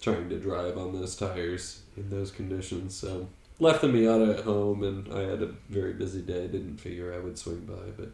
[0.00, 2.94] trying to drive on those tires in those conditions.
[2.96, 3.28] So
[3.60, 6.48] left the Miata at home, and I had a very busy day.
[6.48, 8.08] Didn't figure I would swing by, but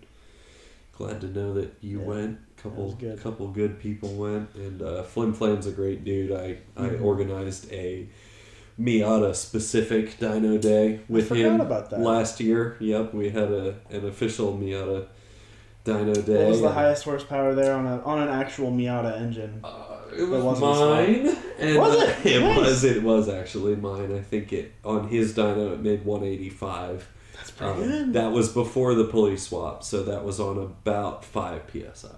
[0.97, 2.39] glad to know that you Yeah, went.
[2.63, 3.21] Couple good.
[3.23, 6.33] couple good people went, and uh, Flim Flam's a great dude.
[6.33, 7.03] I I Mhm.
[7.03, 8.07] organized a
[8.81, 11.59] Miata specific dyno day with him
[11.99, 12.77] last year.
[12.81, 15.07] Yep, we had a an official Miata
[15.85, 16.43] dyno day.
[16.45, 19.61] What was the highest horsepower there on a on an actual Miata engine?
[19.65, 21.37] uh, it was mine.
[21.59, 22.17] And Was it?
[22.27, 22.57] It Nice.
[22.59, 22.85] was.
[22.85, 24.13] It was actually mine.
[24.15, 27.09] I think it on his dyno it made 185.
[27.37, 28.13] That's pretty Um, good.
[28.15, 32.09] that was before the pulley swap, so that was on about five psi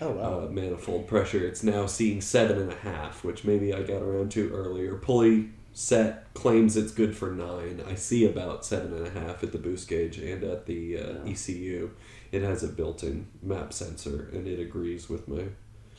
[0.00, 0.40] oh wow.
[0.46, 1.44] uh, manifold pressure.
[1.46, 4.94] It's now seeing seven and a half, which maybe I got around to earlier.
[4.96, 7.82] Pulley set claims it's good for nine.
[7.88, 11.12] I see about seven and a half at the boost gauge and at the uh,
[11.24, 11.30] Yeah.
[11.32, 11.90] ECU.
[12.30, 15.44] It has a built-in map sensor, and it agrees with my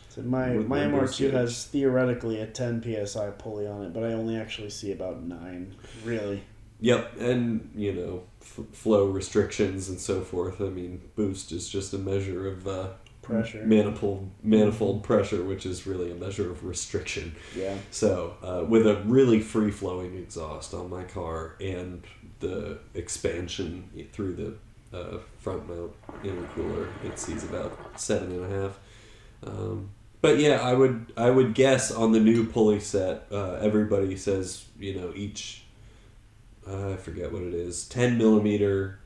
[0.10, 3.94] So my with my my MR2 boost has theoretically a 10 psi pulley on it,
[3.94, 5.76] but I only actually see about nine.
[6.06, 6.44] Really?
[6.82, 10.62] Yep, and you know, f- flow restrictions and so forth.
[10.62, 12.88] I mean, boost is just a measure of uh,
[13.22, 13.64] Pressure.
[13.64, 17.36] manifold manifold pressure, which is really a measure of restriction.
[17.56, 17.76] Yeah.
[17.92, 22.04] So, uh, with a really free flowing exhaust on my car and
[22.40, 25.92] the expansion through the uh, front mount
[26.24, 28.80] intercooler, it sees about seven and a half.
[29.46, 34.18] Um, but yeah, I would I would guess on the new pulley set, uh, everybody
[34.18, 35.64] says you know each
[36.70, 39.00] uh, I forget what it is ten millimeter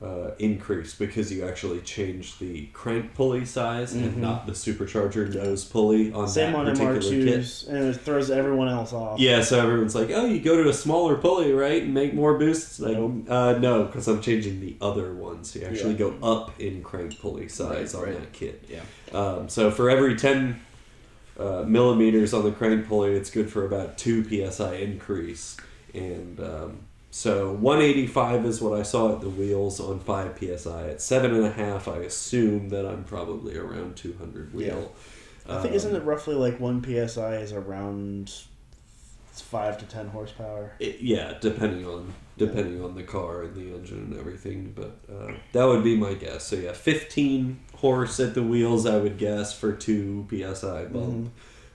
[0.00, 4.18] uh, increase because you actually change the crank pulley size and Mhm.
[4.18, 7.10] not the supercharger nose pulley on Same that on particular kit.
[7.40, 9.18] MR2s, and it throws everyone else off.
[9.18, 12.38] Yeah, so everyone's like, "Oh, you go to a smaller pulley, right, and make more
[12.38, 13.24] boosts." Like, Nope.
[13.28, 15.56] uh, no, because I'm changing the other ones.
[15.56, 15.98] You actually Yeah.
[15.98, 18.20] go up in crank pulley size Right, on right.
[18.20, 18.62] that kit.
[18.70, 19.18] Yeah.
[19.18, 20.60] Um, so for every ten
[21.40, 25.56] uh, millimeters on the crank pulley, it's good for about two psi increase,
[25.98, 26.78] and um,
[27.10, 30.88] so 185 is what I saw at the wheels on five psi.
[30.88, 34.92] At seven and a half, I assume that I'm probably around 200 wheel.
[35.48, 38.32] I think Um, isn't it roughly like one psi is around
[39.32, 40.72] five to ten horsepower?
[40.78, 45.32] It, yeah, depending on depending on the car and the engine and everything, but uh,
[45.52, 46.44] that would be my guess.
[46.44, 51.32] So yeah, fifteen horse at the wheels, I would guess for two psi bump.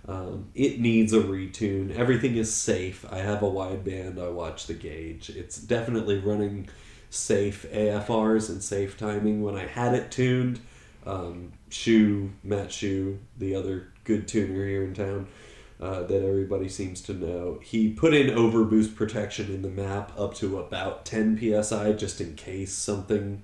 [0.08, 1.96] Um, it needs a retune.
[1.96, 3.06] Everything is safe.
[3.10, 4.22] I have a wideband.
[4.22, 5.30] I watch the gauge.
[5.30, 6.68] It's definitely running
[7.10, 9.42] safe AFRs and safe timing.
[9.42, 10.60] When I had it tuned,
[11.06, 15.28] um, Shu Matt Shu, the other good tuner here in town,
[15.80, 17.60] uh, that everybody seems to know.
[17.64, 22.36] He put in overboost protection in the map up to about 10 psi just in
[22.36, 23.42] case something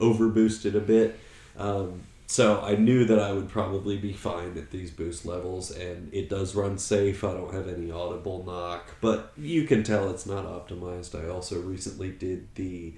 [0.00, 1.18] overboosted a bit.
[1.56, 6.12] Um, so I knew that I would probably be fine at these boost levels, and
[6.12, 7.22] it does run safe.
[7.22, 11.14] I don't have any audible knock, but you can tell it's not optimized.
[11.14, 12.94] I also recently did the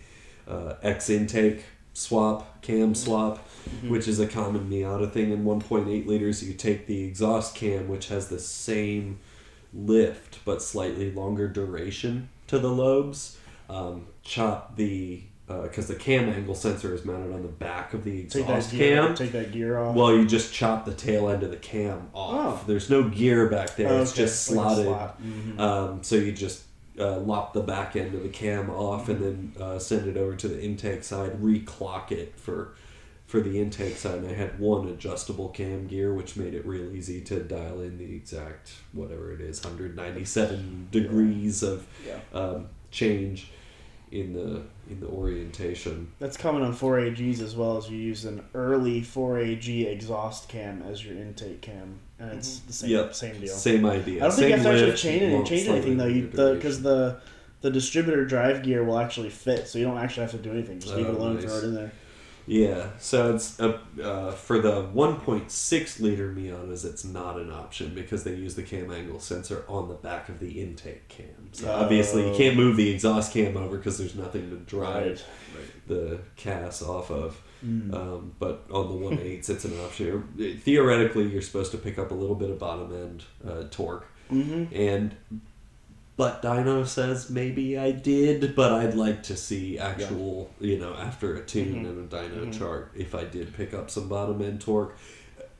[0.47, 3.39] uh, X intake swap, cam swap,
[3.87, 5.31] which is a common Miata thing.
[5.31, 9.19] In 1.8 liters, you take the exhaust cam, which has the same
[9.75, 13.37] lift but slightly longer duration to the lobes.
[13.69, 18.25] Um, chop the because the cam angle sensor is mounted on the back of the
[18.25, 19.03] Take exhaust gear.
[19.07, 19.15] cam.
[19.15, 19.97] Take that gear off.
[19.97, 22.61] Well, you just chop the tail end of the cam off.
[22.63, 22.65] Oh.
[22.67, 23.89] There's no gear back there.
[23.89, 24.23] Oh, It's okay.
[24.23, 24.85] just Like slotted.
[24.87, 25.23] slot.
[25.23, 25.59] Mhm.
[25.59, 26.65] Um, so you just
[27.01, 30.35] uh, lop the back end of the cam off and then uh, send it over
[30.37, 32.75] to the intake side, reclock it for
[33.27, 34.17] for the intake side.
[34.21, 37.99] And I had one adjustable cam gear, which made it real easy to dial in
[37.99, 42.19] the exact whatever it is, 197 degrees of Yeah.
[42.33, 43.51] um, change
[44.13, 46.11] in the in the orientation.
[46.19, 51.05] That's common on 4AGs as well as you use an early 4AG exhaust cam as
[51.05, 52.67] your intake cam, and it's mm-hmm.
[52.67, 53.15] the same Yep.
[53.15, 53.55] same deal.
[53.55, 54.25] Same idea.
[54.25, 56.55] I don't think Same you have to actually lift, change, any, long- change anything though.
[56.55, 56.83] Because duration.
[56.83, 57.21] the
[57.61, 60.79] the distributor drive gear will actually fit, so you don't actually have to do anything.
[60.81, 61.45] Just oh, leave it Oh, alone, nice.
[61.45, 61.93] throw it in there.
[62.49, 68.25] Yeah, so it's a, uh, for the 1.6 liter Miatas, it's not an option because
[68.25, 71.51] they use the cam angle sensor on the back of the intake cam.
[71.53, 75.23] So obviously you can't move the exhaust cam over because there's nothing to drive
[75.87, 77.41] the CAS off of.
[77.63, 80.59] Um, but on the 1.8s, it's an option.
[80.63, 84.75] Theoretically, you're supposed to pick up a little bit of bottom end uh, torque, Mm-hmm.
[84.75, 85.17] and
[86.19, 91.35] but dyno says maybe I did, but I'd like to see actual, you know, after
[91.37, 94.95] a tune and a dyno chart, if I did pick up some bottom end torque.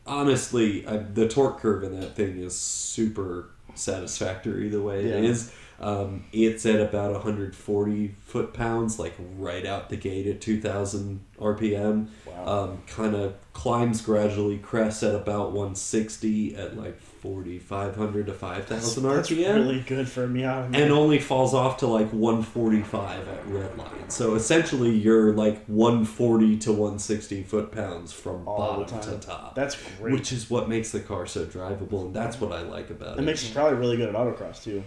[0.07, 5.31] Honestly, I, the torque curve in that thing is super satisfactory the way it Yeah.
[5.31, 5.53] is.
[5.81, 12.09] Um, it's at about 140 foot pounds, like right out the gate at 2,000 RPM.
[12.27, 12.47] Wow.
[12.65, 19.29] Um, kind of climbs gradually, crests at about 160 at like 4,500 to 5,000 That's
[19.31, 20.71] RPM really good for a Miata.
[20.71, 20.83] man.
[20.83, 24.09] and only falls off to like 145 at red line.
[24.09, 29.55] So essentially, you're like 140 to 160 foot pounds from All bottom to top.
[29.55, 30.13] That's great.
[30.15, 33.21] which is what makes the car so drivable, and that's what I like about it
[33.21, 33.25] it.
[33.25, 34.85] makes it probably really good at autocross too.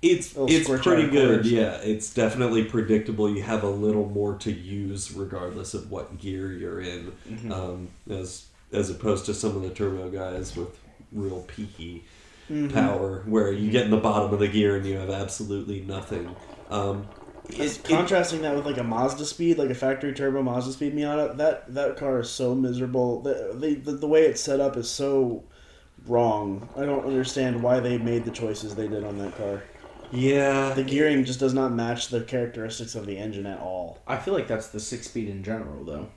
[0.00, 1.44] it's It'll it's pretty good.
[1.46, 3.28] Yeah, it's definitely predictable.
[3.34, 7.52] You have a little more to use regardless of what gear you're in, Mm-hmm.
[7.52, 10.78] um, as as opposed to some of the turbo guys with
[11.12, 12.04] real peaky
[12.50, 12.74] Mm-hmm.
[12.74, 16.34] power, where you get in the bottom of the gear and you have absolutely nothing.
[16.70, 17.06] Um,
[17.48, 21.36] It's it- it- contrasting that with like a Mazdaspeed, like a factory turbo Mazdaspeed Miata.
[21.36, 23.22] That that car is so miserable.
[23.22, 25.44] The the, the, the way it's set up is so
[26.06, 26.68] wrong.
[26.76, 29.62] I don't understand why they made the choices they did on that car.
[30.10, 34.00] yeah, The gearing just does not match the characteristics of the engine at all.
[34.06, 36.08] I feel like that's the six speed in general, though.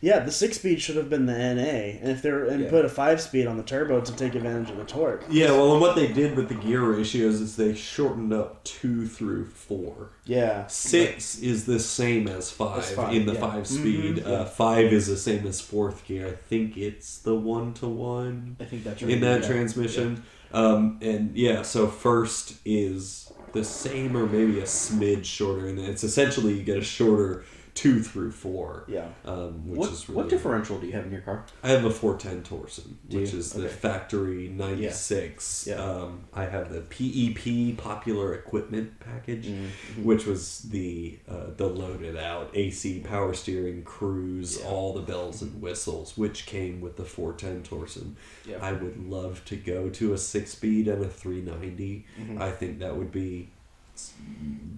[0.00, 2.70] Yeah, the six speed should have been the NA, and if they're and Yeah.
[2.70, 5.24] put a five speed on the turbo to take advantage of the torque.
[5.28, 9.08] Yeah, well, and what they did with the gear ratios is they shortened up two
[9.08, 10.10] through four.
[10.24, 13.40] Yeah, Six is the same as five, five, in the yeah.
[13.40, 14.18] five speed.
[14.18, 16.28] Mhm, Uh, five is the same as fourth gear.
[16.28, 19.48] I think it's the one to one I think that's in that yeah.
[19.48, 20.22] transmission.
[20.52, 26.04] Um, and yeah, so first is the same or maybe a smidge shorter, and it's
[26.04, 27.44] essentially you get a shorter
[27.78, 28.84] two through four.
[28.88, 29.06] yeah.
[29.24, 31.44] Um, which What, is really what differential do you have in your car?
[31.62, 33.38] I have a 410 Torsen, Do which you?
[33.38, 33.72] is the Okay.
[33.74, 35.66] factory 96.
[35.68, 35.74] Yeah.
[35.76, 40.04] Um, I have the PEP Popular Equipment Package, Mm-hmm.
[40.04, 44.66] which was the uh, the loaded out AC power steering, cruise, Yeah.
[44.68, 48.14] all the bells and whistles, which came with the 410 Torsen.
[48.44, 48.58] Yeah.
[48.60, 52.06] I would love to go to a six speed and a 390.
[52.20, 52.42] Mm-hmm.
[52.42, 53.50] I think that would be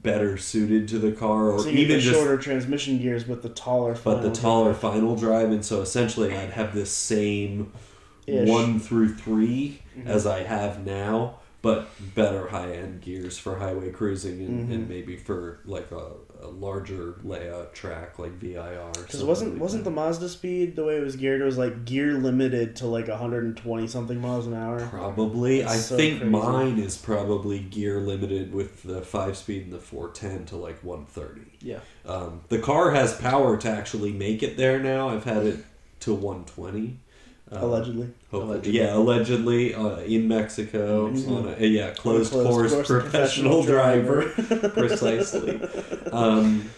[0.03, 3.97] better suited to the car, or So even just shorter transmission gears with the taller.
[4.03, 4.81] but the taller gear.
[4.81, 7.73] final drive, and so essentially I'd have the same
[8.27, 8.49] Ish.
[8.49, 10.09] one through 3 Mm-hmm.
[10.09, 14.73] as I have now, but better high end gears for highway cruising and, Mm-hmm.
[14.73, 18.91] and maybe for like a, a larger layout track like VIR.
[18.93, 21.41] Because wasn't wasn't the Mazdaspeed the way it was geared?
[21.41, 24.87] It was like gear limited to like 120 something miles an hour.
[24.87, 25.65] Probably.
[25.65, 26.31] I so think crazy.
[26.31, 31.59] mine is probably gear limited with the 5 speed and the 410 to like 130.
[31.61, 31.81] Yeah.
[32.07, 35.09] Um, the car has power to actually make it there now.
[35.09, 35.65] I've had it
[36.01, 36.99] to 120.
[37.53, 38.09] Um, Allegedly.
[38.33, 38.79] Allegedly.
[38.79, 44.23] Yeah, allegedly uh, in Mexico on a yeah closed, Closed course, course professional, professional driver,
[44.75, 45.61] precisely.
[46.13, 46.71] Um,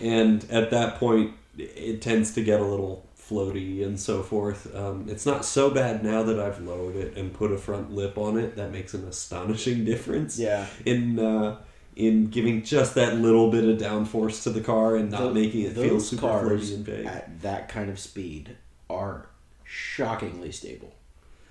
[0.00, 4.74] and at that point, it tends to get a little floaty and so forth.
[4.74, 8.18] Um, it's not so bad now that I've lowered it and put a front lip
[8.18, 8.56] on it.
[8.56, 10.66] That makes an astonishing difference Yeah.
[10.84, 11.56] in uh,
[11.96, 15.62] in giving just that little bit of downforce to the car and not Tho- making
[15.62, 17.06] it feel those super cars floaty and big.
[17.06, 18.56] at that kind of speed
[18.90, 19.26] are
[19.72, 20.92] shockingly stable.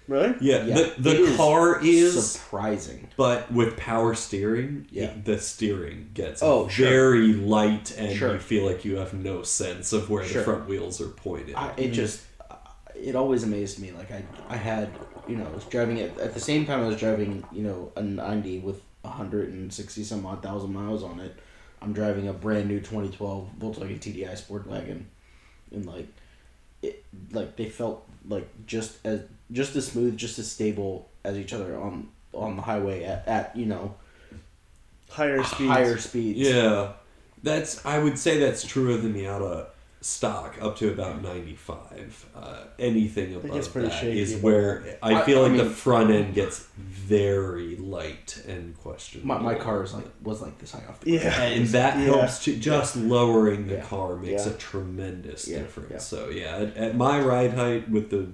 [0.08, 0.36] Really?
[0.42, 3.08] Yeah, Yeah, the the is car is surprising.
[3.18, 5.06] But with power steering, Yeah.
[5.06, 6.88] it- the steering gets Oh, sure.
[6.88, 8.34] very light, and Sure.
[8.34, 10.40] you feel like you have no sense of where Sure.
[10.42, 11.56] the front wheels are pointed.
[11.56, 11.94] I, it mm.
[11.94, 12.56] just uh,
[12.96, 13.92] it always amazed me.
[13.92, 14.90] Like I I had
[15.28, 17.92] you know I was driving it at the same time I was driving you know
[17.96, 21.36] a ninety with hundred and sixty some odd thousand miles on it.
[21.82, 25.08] I'm driving a brand new 2012 Volkswagen TDI Sport wagon,
[25.72, 26.08] and like
[26.82, 31.54] it like they felt like just as just as smooth, just as stable as each
[31.54, 33.94] other on on the highway at, at you know
[35.10, 35.70] Higher speeds.
[35.70, 36.40] higher speeds.
[36.40, 36.94] yeah,
[37.44, 39.68] that's I would say that's truer than the Miata
[40.04, 42.26] stock up to about ninety five.
[42.36, 45.58] Uh, anything above gets pretty that shaky is above where I I- feel I like
[45.58, 49.28] the mean- front end gets very light and questionable.
[49.36, 51.24] My, my car is like was like this high off the ground.
[51.24, 51.44] Yeah.
[51.44, 52.06] and that Yeah.
[52.06, 53.82] helps to just lowering the Yeah.
[53.86, 54.54] car makes Yeah.
[54.54, 55.92] a tremendous Yeah, difference.
[55.92, 55.98] yeah.
[56.00, 58.30] So yeah, at, at my ride height with the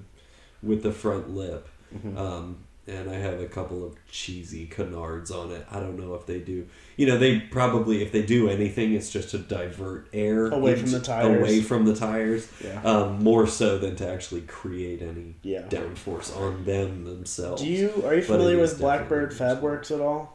[0.63, 2.18] with the front lip, Mm-hmm.
[2.18, 2.57] um,
[2.88, 5.65] and I have a couple of cheesy canards on it.
[5.71, 6.65] I don't know if they do.
[6.95, 10.91] You know, they probably if they do anything, it's just to divert air Away from
[10.91, 11.39] the tires.
[11.39, 12.47] Away from the tires.
[12.63, 12.81] Yeah.
[12.83, 15.63] Um, more so than to actually create any Yeah.
[15.69, 17.61] downforce on them themselves.
[17.61, 20.33] Do you are you familiar with Blackbird Fabworks at all?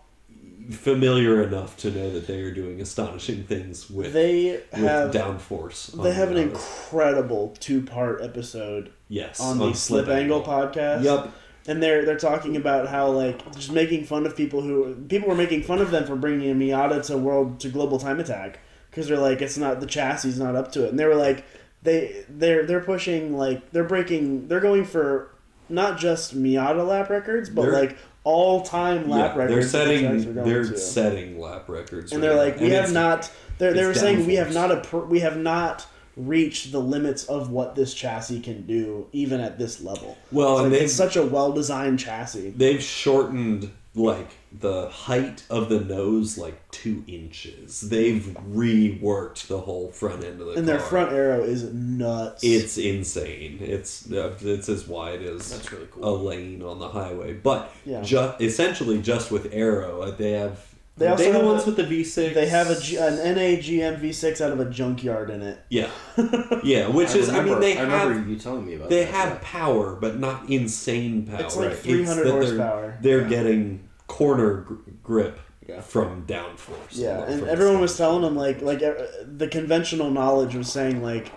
[0.70, 5.90] familiar enough to know that they are doing astonishing things with They with have downforce?
[6.02, 11.02] they have an incredible two part episode yes on the Slip Angle podcast.
[11.02, 11.32] Yep.
[11.66, 15.34] And they're they're talking about how like just making fun of people who people were
[15.34, 18.58] making fun of them for bringing a Miata to world to global time attack
[18.90, 21.14] because they're like it's not the chassis is not up to it and they were
[21.14, 21.44] like
[21.82, 25.30] they they're they're pushing like they're breaking they're going for
[25.68, 29.88] not just Miata lap records but They're- like all time lap Yeah, records they're that
[29.94, 30.78] the tracks are setting they're to.
[30.78, 32.42] setting lap records, and right they're now.
[32.44, 35.20] like we And have not they're, they it's were saying we have not a we
[35.20, 35.86] have not
[36.16, 40.62] reached the limits of what this chassis can do even at this level Well, it's,
[40.64, 45.80] and like, it's such a well designed chassis they've shortened like the height of the
[45.80, 47.82] nose like two inches.
[47.82, 50.76] They've reworked the whole front end of the and car.
[50.76, 53.58] their front aero is nuts It's insane.
[53.60, 56.04] It's uh, it's as wide as That's really cool.
[56.08, 58.00] a lane on the highway, but Yeah.
[58.02, 60.71] ju- essentially just with aero, uh, they have.
[60.96, 62.34] They also the have ones a- with the V6.
[62.34, 65.58] They have a G, an NA GM V6 out of a junkyard in it.
[65.70, 65.88] yeah,
[66.62, 66.88] yeah.
[66.88, 67.88] Which is, I mean, they have.
[67.88, 69.38] I have remember you telling me about they that, have yeah.
[69.42, 71.40] power, but not insane power.
[71.40, 71.76] It's like right?
[71.78, 72.98] 300 that they're- horsepower.
[73.00, 73.28] They're Yeah.
[73.28, 75.80] getting corner gr- grip Yeah.
[75.80, 76.90] from downforce.
[76.92, 78.92] Yeah, and everyone was telling them like like uh,
[79.24, 81.32] the conventional knowledge was saying like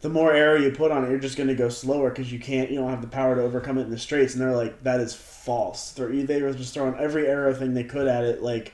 [0.00, 2.38] the more aero you put on it, you're just going to go slower because you
[2.38, 4.32] can't you don't have the power to overcome it in the straights.
[4.34, 5.92] And they're like that is false.
[5.92, 8.72] They're, they were just throwing every aero thing they could at it, like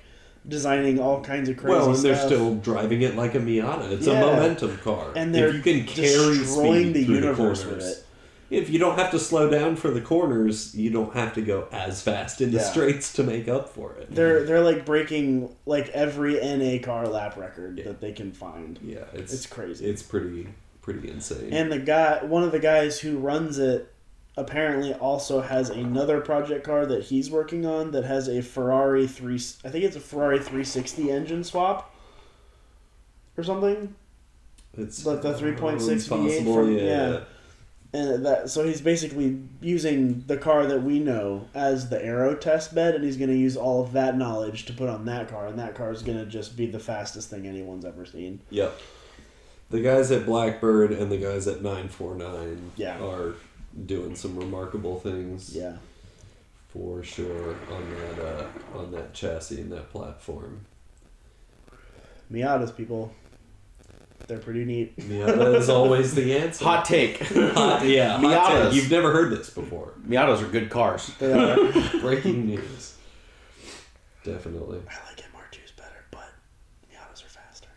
[0.48, 2.26] designing all kinds of crazy Well, and they're stuff.
[2.26, 3.92] still driving it like a Miata.
[3.92, 4.20] It's Yeah.
[4.22, 7.68] a momentum car, And they're if you can carry destroying speed the through universe the
[7.68, 8.04] with corners, it.
[8.50, 11.68] if you don't have to slow down for the corners, you don't have to go
[11.70, 12.64] as fast in the Yeah.
[12.64, 14.12] straights to make up for it.
[14.14, 17.84] They're they're like breaking like every NA car lap record Yeah.
[17.84, 18.78] that they can find.
[18.84, 19.86] yeah, it's It's crazy.
[19.86, 20.48] It's pretty
[20.82, 21.52] pretty insane.
[21.52, 23.91] And the guy, one of the guys who runs it,
[24.36, 29.36] apparently also has another project car that he's working on that has a Ferrari three.
[29.64, 31.94] I think it's a Ferrari 360 engine swap,
[33.36, 33.94] or something.
[34.76, 36.82] it's like the 3.6 V8 from- yeah.
[36.84, 37.20] yeah.
[37.94, 42.74] And that so he's basically using the car that we know as the aero test
[42.74, 45.46] bed, and he's going to use all of that knowledge to put on that car,
[45.46, 48.40] and that car is going to just be the fastest thing anyone's ever seen.
[48.48, 48.80] Yep.
[49.68, 52.98] The guys at Blackbird and the guys at 949 Yeah.
[52.98, 53.34] are
[53.86, 55.76] doing some remarkable things Yeah.
[56.68, 60.66] for sure on that uh, on that chassis and that platform.
[62.30, 63.12] Miatas people,
[64.26, 64.96] they're pretty neat.
[64.96, 66.64] Miata is always the answer.
[66.64, 67.18] Hot take.
[67.22, 68.64] Hot- yeah, hot Miatas.
[68.70, 68.74] take.
[68.74, 69.92] You've never heard this before.
[70.06, 71.10] Miatas are good cars.
[71.18, 71.56] They are.
[72.00, 72.96] Breaking news.
[74.24, 74.78] Definitely.
[74.88, 76.30] I like MR2s better, but
[76.90, 77.68] Miatas are faster.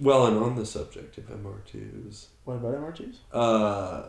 [0.00, 3.16] Well, and on the subject of MR2s, What about MR2s?
[3.32, 4.08] uh,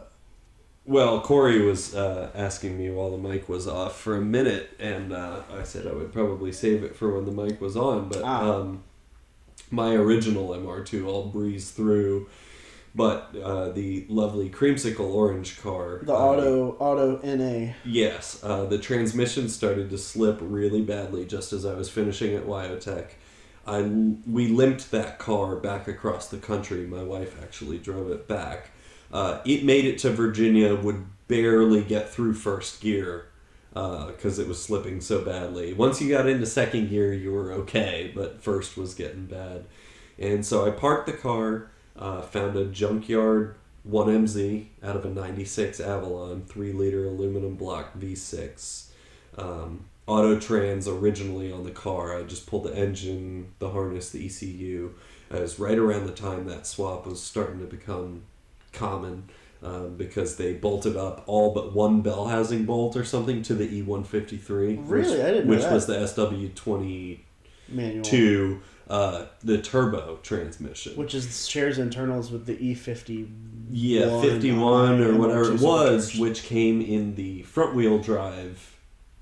[0.86, 5.14] well, Corey was uh, asking me while the mic was off for a minute, and
[5.14, 8.10] uh, I said I would probably save it for when the mic was on.
[8.10, 8.52] But Ah.
[8.52, 8.84] um,
[9.72, 12.28] my original MR2, I'll breeze through.
[12.96, 17.74] But uh, the lovely creamsicle orange car, The uh, auto auto NA.
[17.84, 22.46] Yes, uh, the transmission started to slip really badly just as I was finishing at
[22.46, 23.08] Wyotech.
[23.66, 23.82] I
[24.30, 26.86] we limped that car back across the country.
[26.86, 28.70] My wife actually drove it back.
[29.14, 33.28] Uh, it made it to Virginia, would barely get through first gear
[33.72, 35.74] because it was slipping so badly.
[35.74, 39.66] Once you got into second gear, you were okay, but first was getting bad.
[40.20, 43.56] And so I parked the car, uh, found a junkyard
[43.90, 48.88] 1MZ out of a 96 Avalon 3 liter aluminum block V6.
[49.38, 52.18] Um, auto trans originally on the car.
[52.18, 54.94] I just pulled the engine, the harness, the ECU.
[55.32, 58.24] It was right around the time that swap was starting to become
[58.74, 59.30] common
[59.62, 63.82] um, because they bolted up all but one bell housing bolt or something to the
[63.82, 64.50] E153.
[64.50, 64.78] Really?
[64.84, 67.20] Which, I didn't know Which was the SW22,
[67.70, 68.04] manual.
[68.90, 70.96] uh, the turbo transmission.
[70.96, 73.30] Which is shares internals with the E E50.
[73.72, 78.78] Yeah, 51 or whatever it was, which came in the front wheel drive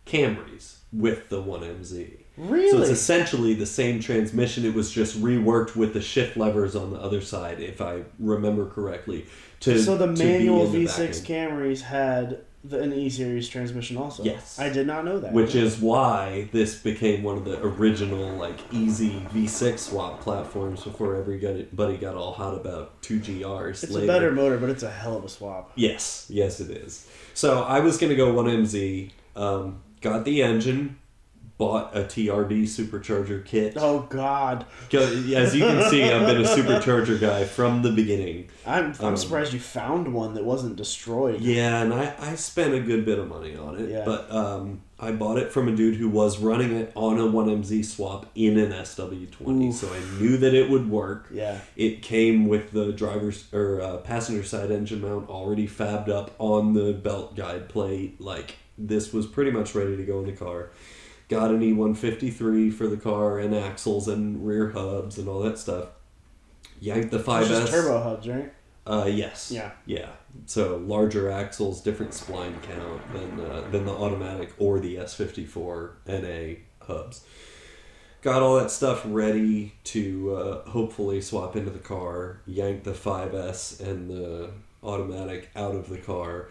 [0.06, 2.21] Camrys with the 1MZ.
[2.38, 2.72] Really?
[2.72, 4.66] So it's essentially the same transmission.
[4.66, 8.70] It was just reworked with the shift levers on the other side, if I remember
[8.70, 9.26] correctly.
[9.62, 11.28] To so the to manual the V6 back.
[11.28, 14.24] Camrys had the, an E series transmission also.
[14.24, 14.60] Yes.
[14.60, 15.34] I did not know that.
[15.34, 21.16] Which is why this became one of the original, like, easy V6 swap platforms before
[21.16, 24.06] everybody got all hot about 2GRs it's later.
[24.06, 25.72] a better motor, but it's a hell of a swap.
[25.76, 27.08] Yes, yes, it is.
[27.34, 29.12] So I was gonna go one MZ.
[29.36, 30.98] Um, got the engine,
[31.62, 33.74] bought a TRD supercharger kit.
[33.78, 38.50] Oh God, As you can see, I've been a supercharger guy from the beginning.
[38.66, 41.40] I'm I'm Um, surprised you found one that wasn't destroyed.
[41.40, 43.90] Yeah, and I, I spent a good bit of money on it.
[43.92, 44.04] Yeah.
[44.06, 47.86] But um, I bought it from a dude who was running it on a 1MZ
[47.86, 49.68] swap in an SW20.
[49.68, 49.76] Oof.
[49.76, 51.28] So I knew that it would work.
[51.32, 51.60] Yeah.
[51.76, 56.74] It came with the driver's or uh, passenger side engine mount already fabbed up on
[56.74, 58.20] the belt guide plate.
[58.20, 60.72] Like, this was pretty much ready to go in the car.
[61.32, 65.88] Got an E153 for the car and axles and rear hubs and all that stuff.
[66.82, 67.48] Yanked the It's 5S.
[67.48, 68.52] just turbo hubs, right?
[68.86, 69.50] Uh, yes.
[69.50, 69.72] Yeah.
[69.86, 70.10] Yeah.
[70.46, 76.56] So larger axles, different spline count than uh, than the automatic or the S54 NA
[76.86, 77.24] hubs.
[78.22, 82.42] Got all that stuff ready to uh, hopefully swap into the car.
[82.46, 84.50] Yanked the 5S and the
[84.84, 86.50] automatic out of the car.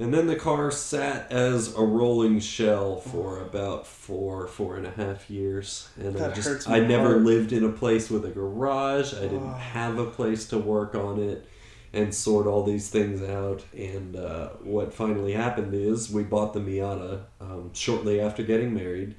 [0.00, 4.90] And then the car sat as a rolling shell for about four, four and a
[4.92, 5.88] half years.
[5.98, 7.22] And I just, I never heart.
[7.22, 9.12] lived in a place with a garage.
[9.12, 9.54] I didn't Oh.
[9.54, 11.48] have a place to work on it
[11.92, 13.64] and sort all these things out.
[13.76, 19.16] And uh, what finally happened is we bought the Miata um, shortly after getting married.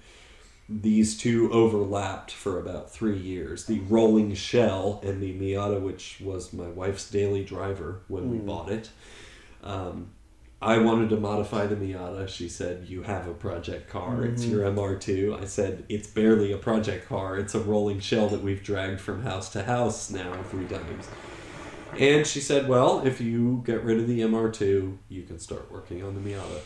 [0.70, 3.66] These two overlapped for about three years.
[3.66, 8.46] The rolling shell and the Miata, which was my wife's daily driver when we Mm.
[8.46, 8.90] bought it.
[9.62, 10.12] Um,
[10.62, 12.28] I wanted to modify the Miata.
[12.28, 14.26] She said, You have a project car.
[14.26, 14.52] It's Mhm.
[14.52, 15.38] your MR2.
[15.42, 17.38] I said, It's barely a project car.
[17.38, 21.08] It's a rolling shell that we've dragged from house to house now three times.
[21.98, 26.04] And she said, Well, if you get rid of the MR2, you can start working
[26.04, 26.60] on the Miata.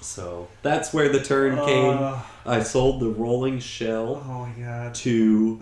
[0.00, 1.98] So that's where the turn came.
[1.98, 5.60] Uh, I sold the rolling shell oh to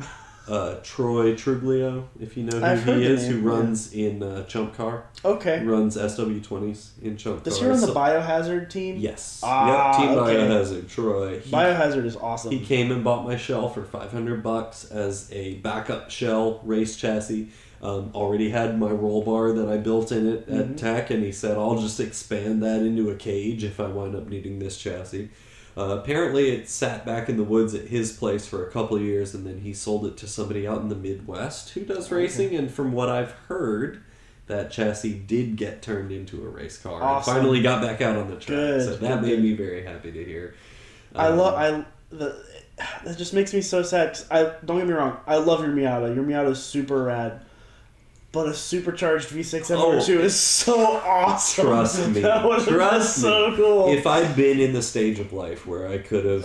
[0.48, 3.50] uh, Troy Truglio, if you know who I've he is, who name, yeah.
[3.50, 5.04] runs in uh, Chump Car.
[5.24, 5.62] Okay.
[5.64, 7.68] Runs SW20s in Chump Does Car.
[7.68, 8.96] Does he run the Biohazard team?
[8.96, 9.40] Yes.
[9.44, 10.00] Ah, yep.
[10.08, 10.34] Team okay.
[10.36, 10.88] Biohazard.
[10.88, 11.40] Troy.
[11.40, 12.50] He, Biohazard is awesome.
[12.50, 17.48] he came and bought my shell for 500 bucks as a backup shell race chassis.
[17.80, 20.76] Um, already had my roll bar that I built in it at Mhm.
[20.76, 24.28] Tech, and he said, I'll just expand that into a cage if I wind up
[24.28, 25.28] needing this chassis.
[25.78, 29.02] Uh, apparently, it sat back in the woods at his place for a couple of
[29.02, 32.56] years, and then he sold it to somebody out in the Midwest who does racing.
[32.56, 34.02] And from what I've heard,
[34.48, 37.32] that chassis did get turned into a race car Awesome.
[37.32, 38.48] and finally got back out on the track.
[38.56, 40.54] Good, so that made me very happy to hear.
[41.14, 42.44] I Um, love I the
[43.04, 44.18] that just makes me so sad.
[44.30, 45.18] I don't get me wrong.
[45.26, 46.14] I love your Miata.
[46.14, 47.40] Your Miata is super rad.
[48.30, 51.64] But a supercharged V6 MR2 Oh, is so awesome.
[51.66, 52.20] Trust me.
[52.20, 53.88] That would Trust so cool.
[53.90, 56.44] If I'd been in the stage of life where I could have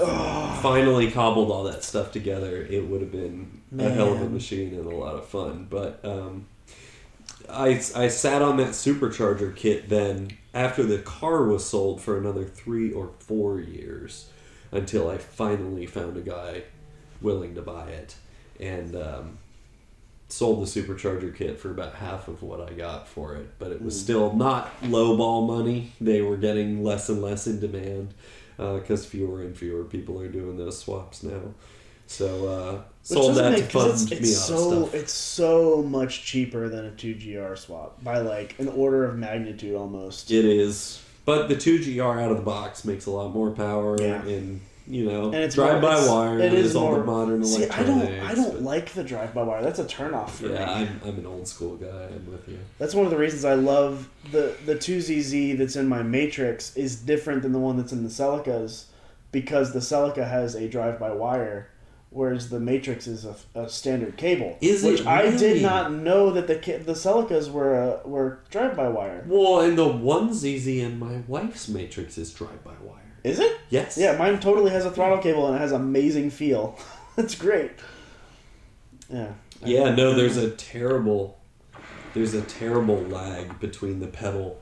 [0.61, 4.73] finally cobbled all that stuff together, it would have been a hell of a machine
[4.73, 5.67] and a lot of fun.
[5.69, 6.45] But um,
[7.49, 12.45] I, I sat on that supercharger kit then after the car was sold for another
[12.45, 14.29] three or four years
[14.71, 16.63] until I finally found a guy
[17.21, 18.15] willing to buy it.
[18.59, 19.37] And um,
[20.33, 23.81] sold the supercharger kit for about half of what I got for it, but it
[23.81, 25.91] was still not low ball money.
[26.01, 28.13] They were getting less and less in demand
[28.57, 31.53] because fewer and fewer people are doing those swaps now.
[32.07, 34.93] So uh, sold that to make- 'cause fund it's, me it's so stuff.
[34.95, 40.29] it's so much cheaper than a 2GR swap by like an order of magnitude almost.
[40.31, 43.95] It is, but the two GR out of the box makes a lot more power
[44.01, 44.21] Yeah.
[44.25, 46.39] and you know And it's drive by wire.
[46.39, 49.03] it is is all more- the modern See, I don't I don't but- like the
[49.03, 49.61] drive by wire.
[49.61, 50.71] That's a turnoff for Yeah, me.
[50.73, 51.87] I'm, I'm an old school guy.
[51.87, 52.59] I'm with you.
[52.79, 56.95] That's one of the reasons I love the the 2ZZ that's in my Matrix is
[56.97, 58.85] different than the one that's in the Celicas
[59.31, 61.69] because the Celica has a drive by wire
[62.09, 64.55] whereas the Matrix is a, a standard cable.
[64.61, 66.55] Is which it I did not know that the
[66.85, 69.23] the Celicas were uh, were drive by wire.
[69.27, 72.99] Well, and the one ZZ in my wife's Matrix is drive by wire.
[73.23, 73.57] Is it?
[73.69, 73.97] Yes.
[73.97, 76.77] Yeah, mine totally has a throttle cable and it has amazing feel.
[77.15, 77.69] It's great.
[79.07, 79.33] Yeah.
[79.63, 81.37] Yeah, no, there's a terrible
[82.15, 84.59] there's a terrible lag between the pedal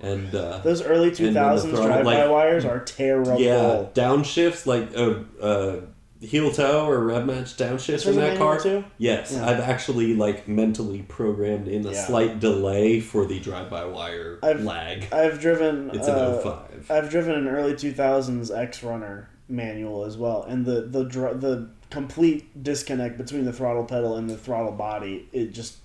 [0.00, 2.80] and uh Those early two And then the thousands throttle, drive by like- wires are
[2.80, 3.40] terrible.
[3.40, 5.80] yeah, downshifts like a uh, uh,
[6.22, 8.58] heel toe or rev match downshifts Is in that car.
[8.60, 8.84] too?
[8.98, 9.48] Yes, Yeah.
[9.48, 12.06] I've actually like mentally programmed in a Yeah.
[12.06, 15.06] slight delay for the drive by wire I've- lag.
[15.12, 15.90] I've driven.
[15.92, 16.90] It's an uh, 05.
[16.90, 21.40] I've driven an early two thousands X Runner manual as well, and the the dr-
[21.40, 25.76] the complete disconnect between the throttle pedal and the throttle body it just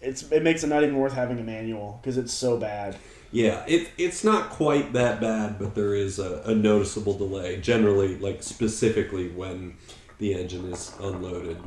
[0.00, 2.96] it's it makes it not even worth having a manual because it's so bad.
[3.30, 7.60] Yeah, it, it's not quite that bad, but there is a, a noticeable delay.
[7.60, 9.76] Generally, like specifically when
[10.18, 11.58] the engine is unloaded.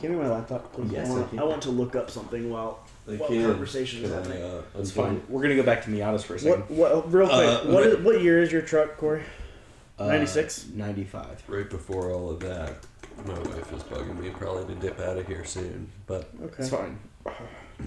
[0.00, 0.92] Give me my laptop, please.
[0.92, 1.38] Yes, I, I want, can.
[1.38, 3.44] I want to look up something while I while can.
[3.44, 4.42] conversation is Can I, happening.
[4.42, 5.06] uh, It's unfold?
[5.08, 5.22] fine.
[5.30, 6.64] We're gonna go back to Miatas for a second.
[6.76, 7.38] What what real quick?
[7.48, 9.22] Uh, what what year is your truck, Corey?
[9.98, 10.66] Uh, 96?
[10.74, 11.44] 95.
[11.46, 12.74] Right before all of that,
[13.24, 16.54] my wife is bugging me probably to dip out of here soon, but Okay.
[16.58, 16.98] It's fine.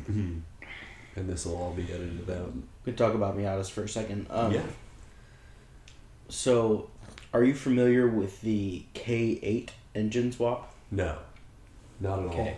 [0.01, 0.43] And
[1.15, 2.53] this will all be edited out.
[2.85, 4.27] We can talk about Miatas for a second.
[4.29, 4.61] Um, yeah.
[6.29, 6.89] So,
[7.33, 10.73] are you familiar with the K8 engine swap?
[10.91, 11.17] No,
[11.99, 12.31] not at all.
[12.31, 12.57] Okay.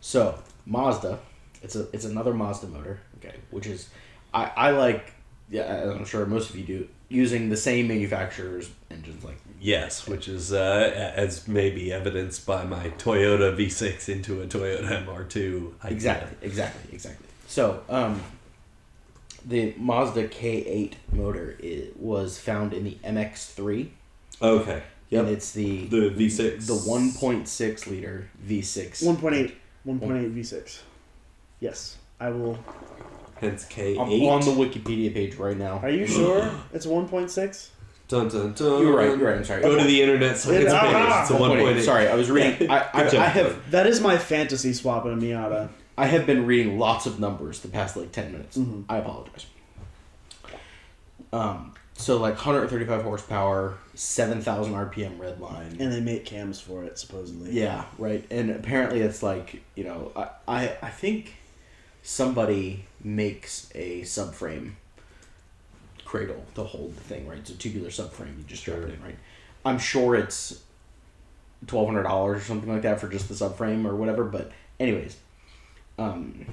[0.00, 1.18] So Mazda,
[1.62, 3.00] it's a it's another Mazda motor.
[3.18, 3.88] Okay, which is
[4.32, 5.12] I I like.
[5.50, 9.24] Yeah, I'm sure most of you do using the same manufacturer's engines.
[9.24, 9.53] Like all.
[9.60, 15.72] Yes, which is uh, as maybe evidenced by my Toyota V6 into a Toyota MR2.
[15.84, 15.90] idea.
[15.96, 17.26] exactly, exactly, exactly.
[17.46, 18.20] So um,
[19.46, 23.88] the Mazda K8 motor it was found in the MX3,
[24.42, 24.82] Okay.
[25.10, 26.66] and it's the The V6.
[26.66, 29.02] the 1.6 liter V6.
[29.02, 29.52] 1.8.
[29.86, 30.80] 1.8 V6.
[31.60, 31.96] Yes.
[32.20, 32.58] I will.
[33.36, 33.98] Hence K8.
[34.00, 35.78] I'm on the Wikipedia page right now.
[35.78, 37.68] Are you sure it's 1.6?
[38.08, 38.82] Dun, dun, dun.
[38.82, 39.16] You're right.
[39.16, 39.36] You're right.
[39.38, 39.62] I'm sorry.
[39.62, 40.80] Go to the internet science Ah!
[40.82, 41.22] page.
[41.22, 41.76] It's a 1.8.
[41.76, 41.82] 1.8.
[41.82, 42.70] Sorry, I was reading.
[42.70, 45.70] I, I, I have That is my fantasy swap in a Miata.
[45.96, 48.58] I have been reading lots of numbers the past like ten minutes.
[48.58, 48.84] Mhm.
[48.88, 49.46] I apologize.
[51.32, 55.76] Um, so like 135 horsepower, 7,000 RPM red line.
[55.80, 57.52] And they make cams for it, supposedly.
[57.52, 58.24] yeah, right.
[58.30, 61.34] And apparently it's like you know I I, I think
[62.02, 64.72] somebody makes a subframe
[66.14, 67.38] cradle to hold the thing right.
[67.38, 68.38] It's a tubular subframe.
[68.38, 68.80] You just Sure.
[68.82, 69.16] it in right.
[69.64, 70.62] I'm sure it's
[71.66, 74.22] twelve hundred dollars or something like that for just the subframe or whatever.
[74.22, 75.16] But anyways,
[75.98, 76.46] um,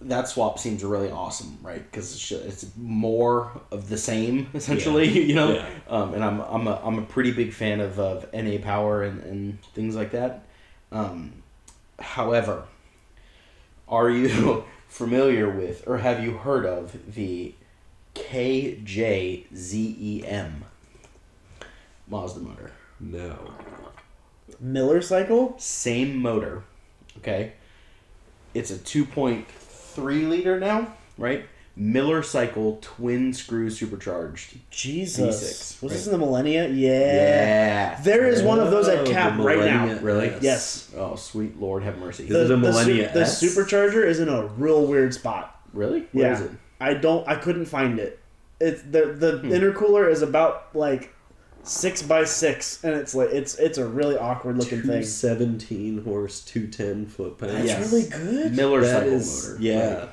[0.00, 1.90] that swap seems really awesome, right?
[1.90, 5.52] Because it's, it's more of the same essentially, you know.
[5.52, 5.68] Yeah.
[5.86, 9.22] Um, and I'm I'm a I'm a pretty big fan of of NA power and
[9.24, 10.44] and things like that.
[10.90, 11.42] Um,
[12.00, 12.64] however,
[13.86, 17.52] are you familiar with or have you heard of the
[18.16, 20.52] KJZEM
[22.08, 22.72] Mazda motor?
[22.98, 23.52] No.
[24.60, 25.54] Miller cycle?
[25.58, 26.64] Same motor,
[27.18, 27.52] okay?
[28.54, 31.44] It's a 2.3 liter now, right?
[31.78, 34.56] Miller Cycle twin screw supercharged.
[34.70, 35.74] Jesus.
[35.74, 36.68] V6, Was this in the Millennia?
[36.68, 36.90] Yeah.
[36.90, 38.00] Yeah.
[38.00, 39.92] There is one of those at Oh, Cap the right now.
[39.98, 40.28] Really?
[40.30, 40.42] S.
[40.42, 40.90] Yes.
[40.96, 42.24] Oh, sweet Lord, have mercy.
[42.24, 43.40] Is it a Millennia the, S?
[43.40, 45.60] the supercharger is in a real weird spot.
[45.74, 46.06] really?
[46.12, 46.32] Where yeah.
[46.32, 46.50] is it?
[46.80, 47.26] I don't.
[47.28, 48.20] I couldn't find it.
[48.60, 49.50] It's the the Hmm.
[49.52, 51.12] intercooler is about like
[51.62, 55.02] six by six, and it's like it's it's a really awkward looking thing.
[55.02, 57.52] 217 horse, 210 foot pounds.
[57.52, 57.92] That's Yes.
[57.92, 58.54] really good.
[58.56, 59.62] Miller That Cycle is- motor.
[59.62, 59.94] yeah.
[59.98, 60.08] right.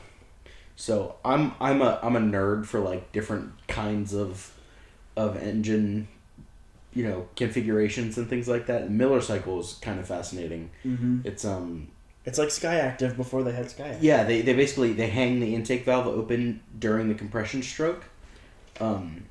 [0.76, 4.52] So I'm I'm a I'm a nerd for like different kinds of
[5.16, 6.08] of engine,
[6.94, 8.84] you know, configurations and things like that.
[8.84, 10.72] And Miller Cycle is kind of fascinating.
[10.82, 11.90] hmm It's um
[12.26, 13.98] It's like Skyactiv before they had Skyactiv.
[14.02, 18.06] Yeah, they, they basically they hang the intake valve open during the compression stroke,
[18.80, 19.26] um,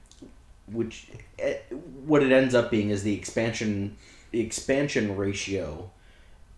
[0.66, 1.56] which eh,
[2.04, 3.96] what it ends up being is the expansion
[4.30, 5.90] the expansion ratio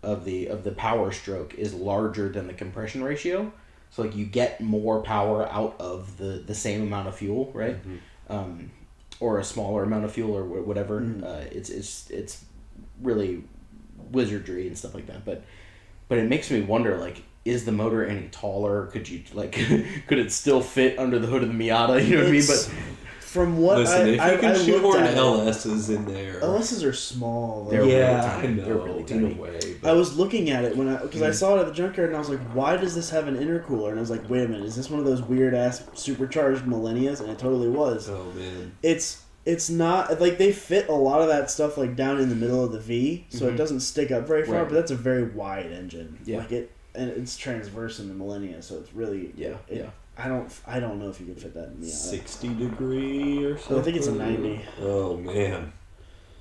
[0.03, 3.51] of the of the power stroke is larger than the compression ratio.
[3.91, 7.77] So like you get more power out of the the same amount of fuel, right?
[8.29, 8.71] Um,
[9.21, 10.99] or a smaller amount of fuel or wh- whatever.
[10.99, 11.23] Mhm.
[11.23, 12.43] Uh, it's it's it's
[13.01, 13.43] really
[14.11, 15.43] wizardry and stuff like that, but
[16.07, 19.51] but it makes me wonder like is the motor any taller could you like
[20.07, 22.43] could it still fit under the hood of the miata you know what i mean
[22.47, 22.71] but
[23.35, 26.39] From what Listen, I, if you I, can I looked shoehorn LSs in there.
[26.39, 27.65] LSs are small.
[27.65, 27.87] They're though.
[27.87, 28.47] really yeah, tiny.
[28.47, 28.63] I know.
[28.63, 29.33] They're really in tiny.
[29.33, 29.77] a way.
[29.83, 31.33] I was looking at it when I because I mm.
[31.33, 33.89] saw it at the junkyard and I was like, why does this have an intercooler?
[33.89, 36.63] And I was like, wait a minute, is this one of those weird ass supercharged
[36.63, 37.19] Millennias?
[37.19, 38.09] And it totally was.
[38.09, 42.19] oh man, It's it's not like they fit a lot of that stuff like down
[42.19, 43.57] in the middle of the V, so it Mhm.
[43.57, 44.55] doesn't stick up very far.
[44.55, 44.63] Right.
[44.69, 46.17] But that's a very wide engine.
[46.25, 46.39] Yeah.
[46.39, 50.29] like it and it's transverse in the Millennia, so it's really yeah it- yeah I
[50.29, 51.87] don't I don't know if you could fit that in the.
[51.87, 53.79] sixty degree or something.
[53.79, 54.61] I think it's a 90.
[54.81, 55.73] Oh man,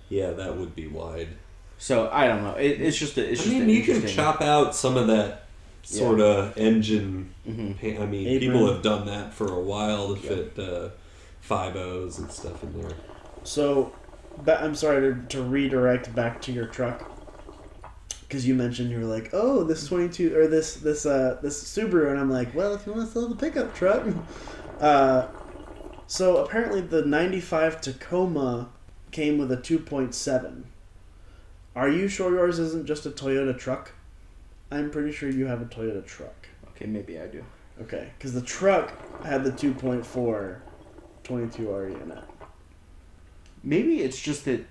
[0.09, 1.29] yeah, that would be wide.
[1.77, 4.41] so i don't know it, it's just a, it's I just mean, you can chop
[4.41, 5.43] out some of that
[5.83, 7.35] sort of engine.
[7.47, 7.75] Mhm.
[7.79, 8.41] pa- I mean, Apron.
[8.53, 10.29] people have done that for a while to Yeah.
[10.29, 10.89] fit uh,
[11.45, 12.93] five O's and stuff in there.
[13.43, 13.93] So,
[14.39, 17.11] ba- I'm sorry to, to redirect back to your truck
[18.23, 22.11] because you mentioned you were like, "Oh, this 22 or this this uh this Subaru,"
[22.11, 24.07] and I'm like, "Well, if you want to sell the pickup truck."
[24.81, 25.29] Uh,
[26.09, 28.71] so apparently the 95 Tacoma
[29.13, 30.65] came with a 2.7.
[31.77, 33.93] Are you sure yours isn't just a Toyota truck?
[34.73, 36.49] I'm pretty sure you have a Toyota truck.
[36.71, 37.45] okay maybe i do
[37.81, 38.93] Okay, because the truck
[39.25, 40.59] had the 2.4
[41.25, 42.25] 22RE in it.
[43.63, 44.65] maybe it's just that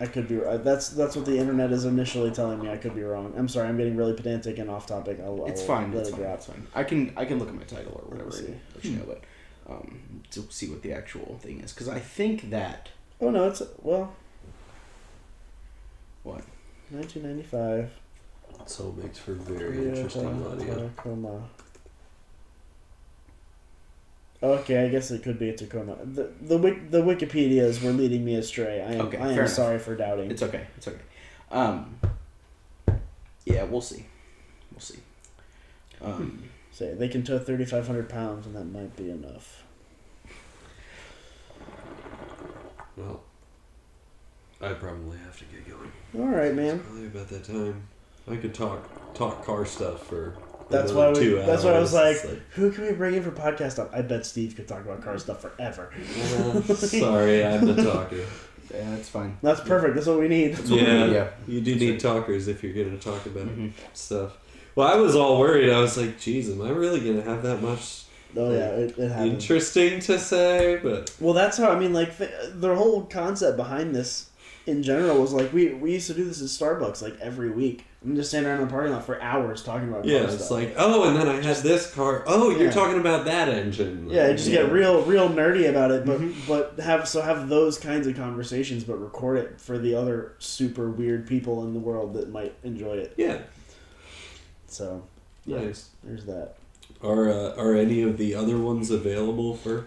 [0.00, 0.42] I could be.
[0.44, 2.68] uh, That's that's what the internet is initially telling me.
[2.68, 3.32] I could be wrong.
[3.36, 3.68] I'm sorry.
[3.68, 5.20] I'm getting really pedantic and off topic.
[5.22, 5.92] I'll, It's I'll fine.
[5.92, 6.20] Let It's it fine.
[6.22, 6.34] drop.
[6.38, 6.66] It's fine.
[6.74, 8.46] I can I can look at my title or whatever Let's see.
[8.46, 9.22] and let you know, but
[9.72, 10.00] um,
[10.32, 12.88] to see what the actual thing is, because I think that
[13.20, 14.12] Oh no, it's well.
[16.24, 16.42] What?
[16.90, 17.90] 1995.
[18.66, 20.90] So it makes for very interesting audio.
[24.42, 24.60] Tacoma.
[24.60, 25.96] Okay, I guess it could be a Tacoma.
[26.04, 26.58] The the
[26.90, 28.80] the Wikipedia's were leading me astray.
[28.82, 29.50] I am Okay, I fair am enough.
[29.50, 30.30] sorry for doubting.
[30.30, 30.66] it's okay.
[30.76, 30.98] It's okay.
[31.50, 31.98] Um,
[33.44, 34.06] yeah, we'll see.
[34.72, 34.98] We'll see.
[36.00, 39.62] Um, Say they can tow 3,500 pounds, and that might be enough.
[42.96, 43.22] Well,
[44.60, 45.92] I probably have to get going.
[46.18, 46.76] All right, man.
[46.76, 47.82] It's Probably about that time.
[48.30, 50.34] I could talk talk car stuff for.
[50.72, 51.14] That's why we.
[51.14, 52.24] two That's why I was hours.
[52.24, 53.88] like, who can we bring in for podcast stuff?
[53.92, 55.92] I bet Steve could talk about car stuff forever.
[55.94, 58.16] uh, sorry, I'm the talker.
[58.16, 59.36] yeah, that's fine.
[59.42, 59.94] That's perfect.
[59.94, 60.58] That's what we need.
[60.66, 61.28] Yeah, Yeah.
[61.46, 63.72] you do need talkers if you're going to talk about Mhm.
[63.92, 64.38] stuff.
[64.74, 65.70] Well, I was all worried.
[65.70, 68.04] I was like, "Geez, am I really going to have that much
[68.34, 69.32] Oh yeah, it, it happens.
[69.42, 71.92] interesting to say?" But Well, that's how I mean.
[71.92, 74.30] Like the, the whole concept behind this,
[74.66, 77.84] in general, was like we we used to do this at Starbucks like every week.
[78.04, 80.36] I'm just standing around in the parking lot for hours talking about yeah, car it's
[80.46, 80.50] stuff.
[80.50, 82.24] like, "Oh, and then I had this car.
[82.26, 82.70] Oh, you're Yeah.
[82.70, 86.40] talking about that engine." yeah, you just get real real nerdy about it, but Mm-hmm.
[86.48, 90.90] but have so have those kinds of conversations, but record it for the other super
[90.90, 93.14] weird people in the world that might enjoy it.
[93.16, 93.38] Yeah,
[94.66, 95.02] So
[95.46, 95.90] yeah, nice.
[96.02, 96.54] there's that.
[97.02, 99.86] Are uh, are any of the other ones available for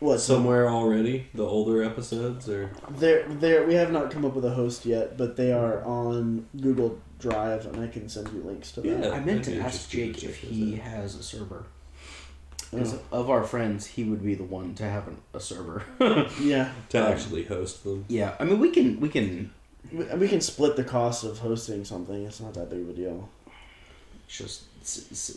[0.00, 1.26] What somewhere already?
[1.34, 3.66] The older episodes, or There, there.
[3.66, 7.66] We have not come up with a host yet, but they are on Google Drive,
[7.66, 9.04] and I can send you links to that.
[9.04, 9.10] Yeah.
[9.10, 11.64] I meant to ask Jake if he those has a server.
[12.70, 13.20] Because Oh.
[13.20, 15.82] of our friends, he would be the one to have an, a server.
[16.40, 18.06] Yeah, to actually host them.
[18.08, 19.50] yeah, I mean we can we can
[19.92, 22.24] we, we can split the cost of hosting something.
[22.24, 23.28] It's not that big of a deal.
[24.28, 24.69] just s- s-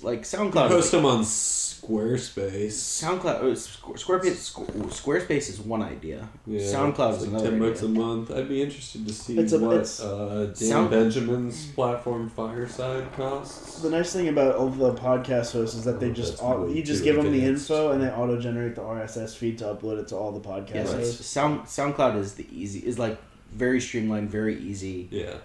[0.03, 0.69] like SoundCloud.
[0.69, 2.71] Host is them on Squarespace.
[3.03, 4.53] SoundCloud, Squ- Squarespace,
[4.89, 6.27] Squarespace is one idea.
[6.47, 8.31] Yeah, SoundCloud is like another ten bucks a month.
[8.31, 13.11] I'd be interested to see It's a- what it's- uh, Dan Sound- Benjamin's platform Fireside
[13.17, 13.81] costs.
[13.81, 16.63] The nice thing about all the podcast hosts is that they Oh, just that's au-
[16.65, 19.57] way you just too give them the info and they auto generate the RSS feed
[19.57, 21.25] to upload it to all the podcast Yeah, hosts.
[21.25, 23.17] Sound SoundCloud is the easy is like
[23.51, 25.35] very streamlined, very easy, Yeah,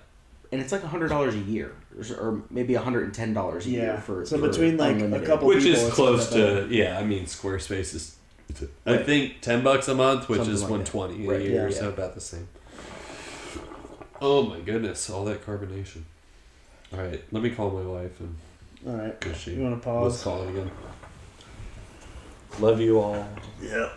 [0.53, 3.71] and it's like hundred dollars a year, or, or maybe hundred and ten dollars a
[3.71, 3.79] Yeah.
[3.81, 6.99] year for So for between, like, a couple- which people, is close to yeah.
[6.99, 8.15] I mean, Squarespace is.
[8.87, 10.91] I think ten bucks a month, which Something is like one that.
[11.15, 11.75] a year, yeah.
[11.75, 12.49] so about the same.
[14.23, 16.03] Oh my goodness, all that carbonation.
[16.93, 18.35] All right, let me call my wife and
[18.87, 20.23] All right, because she you want to was pause?
[20.25, 20.71] calling again.
[22.59, 23.29] Love you all.
[23.63, 23.91] Yeah.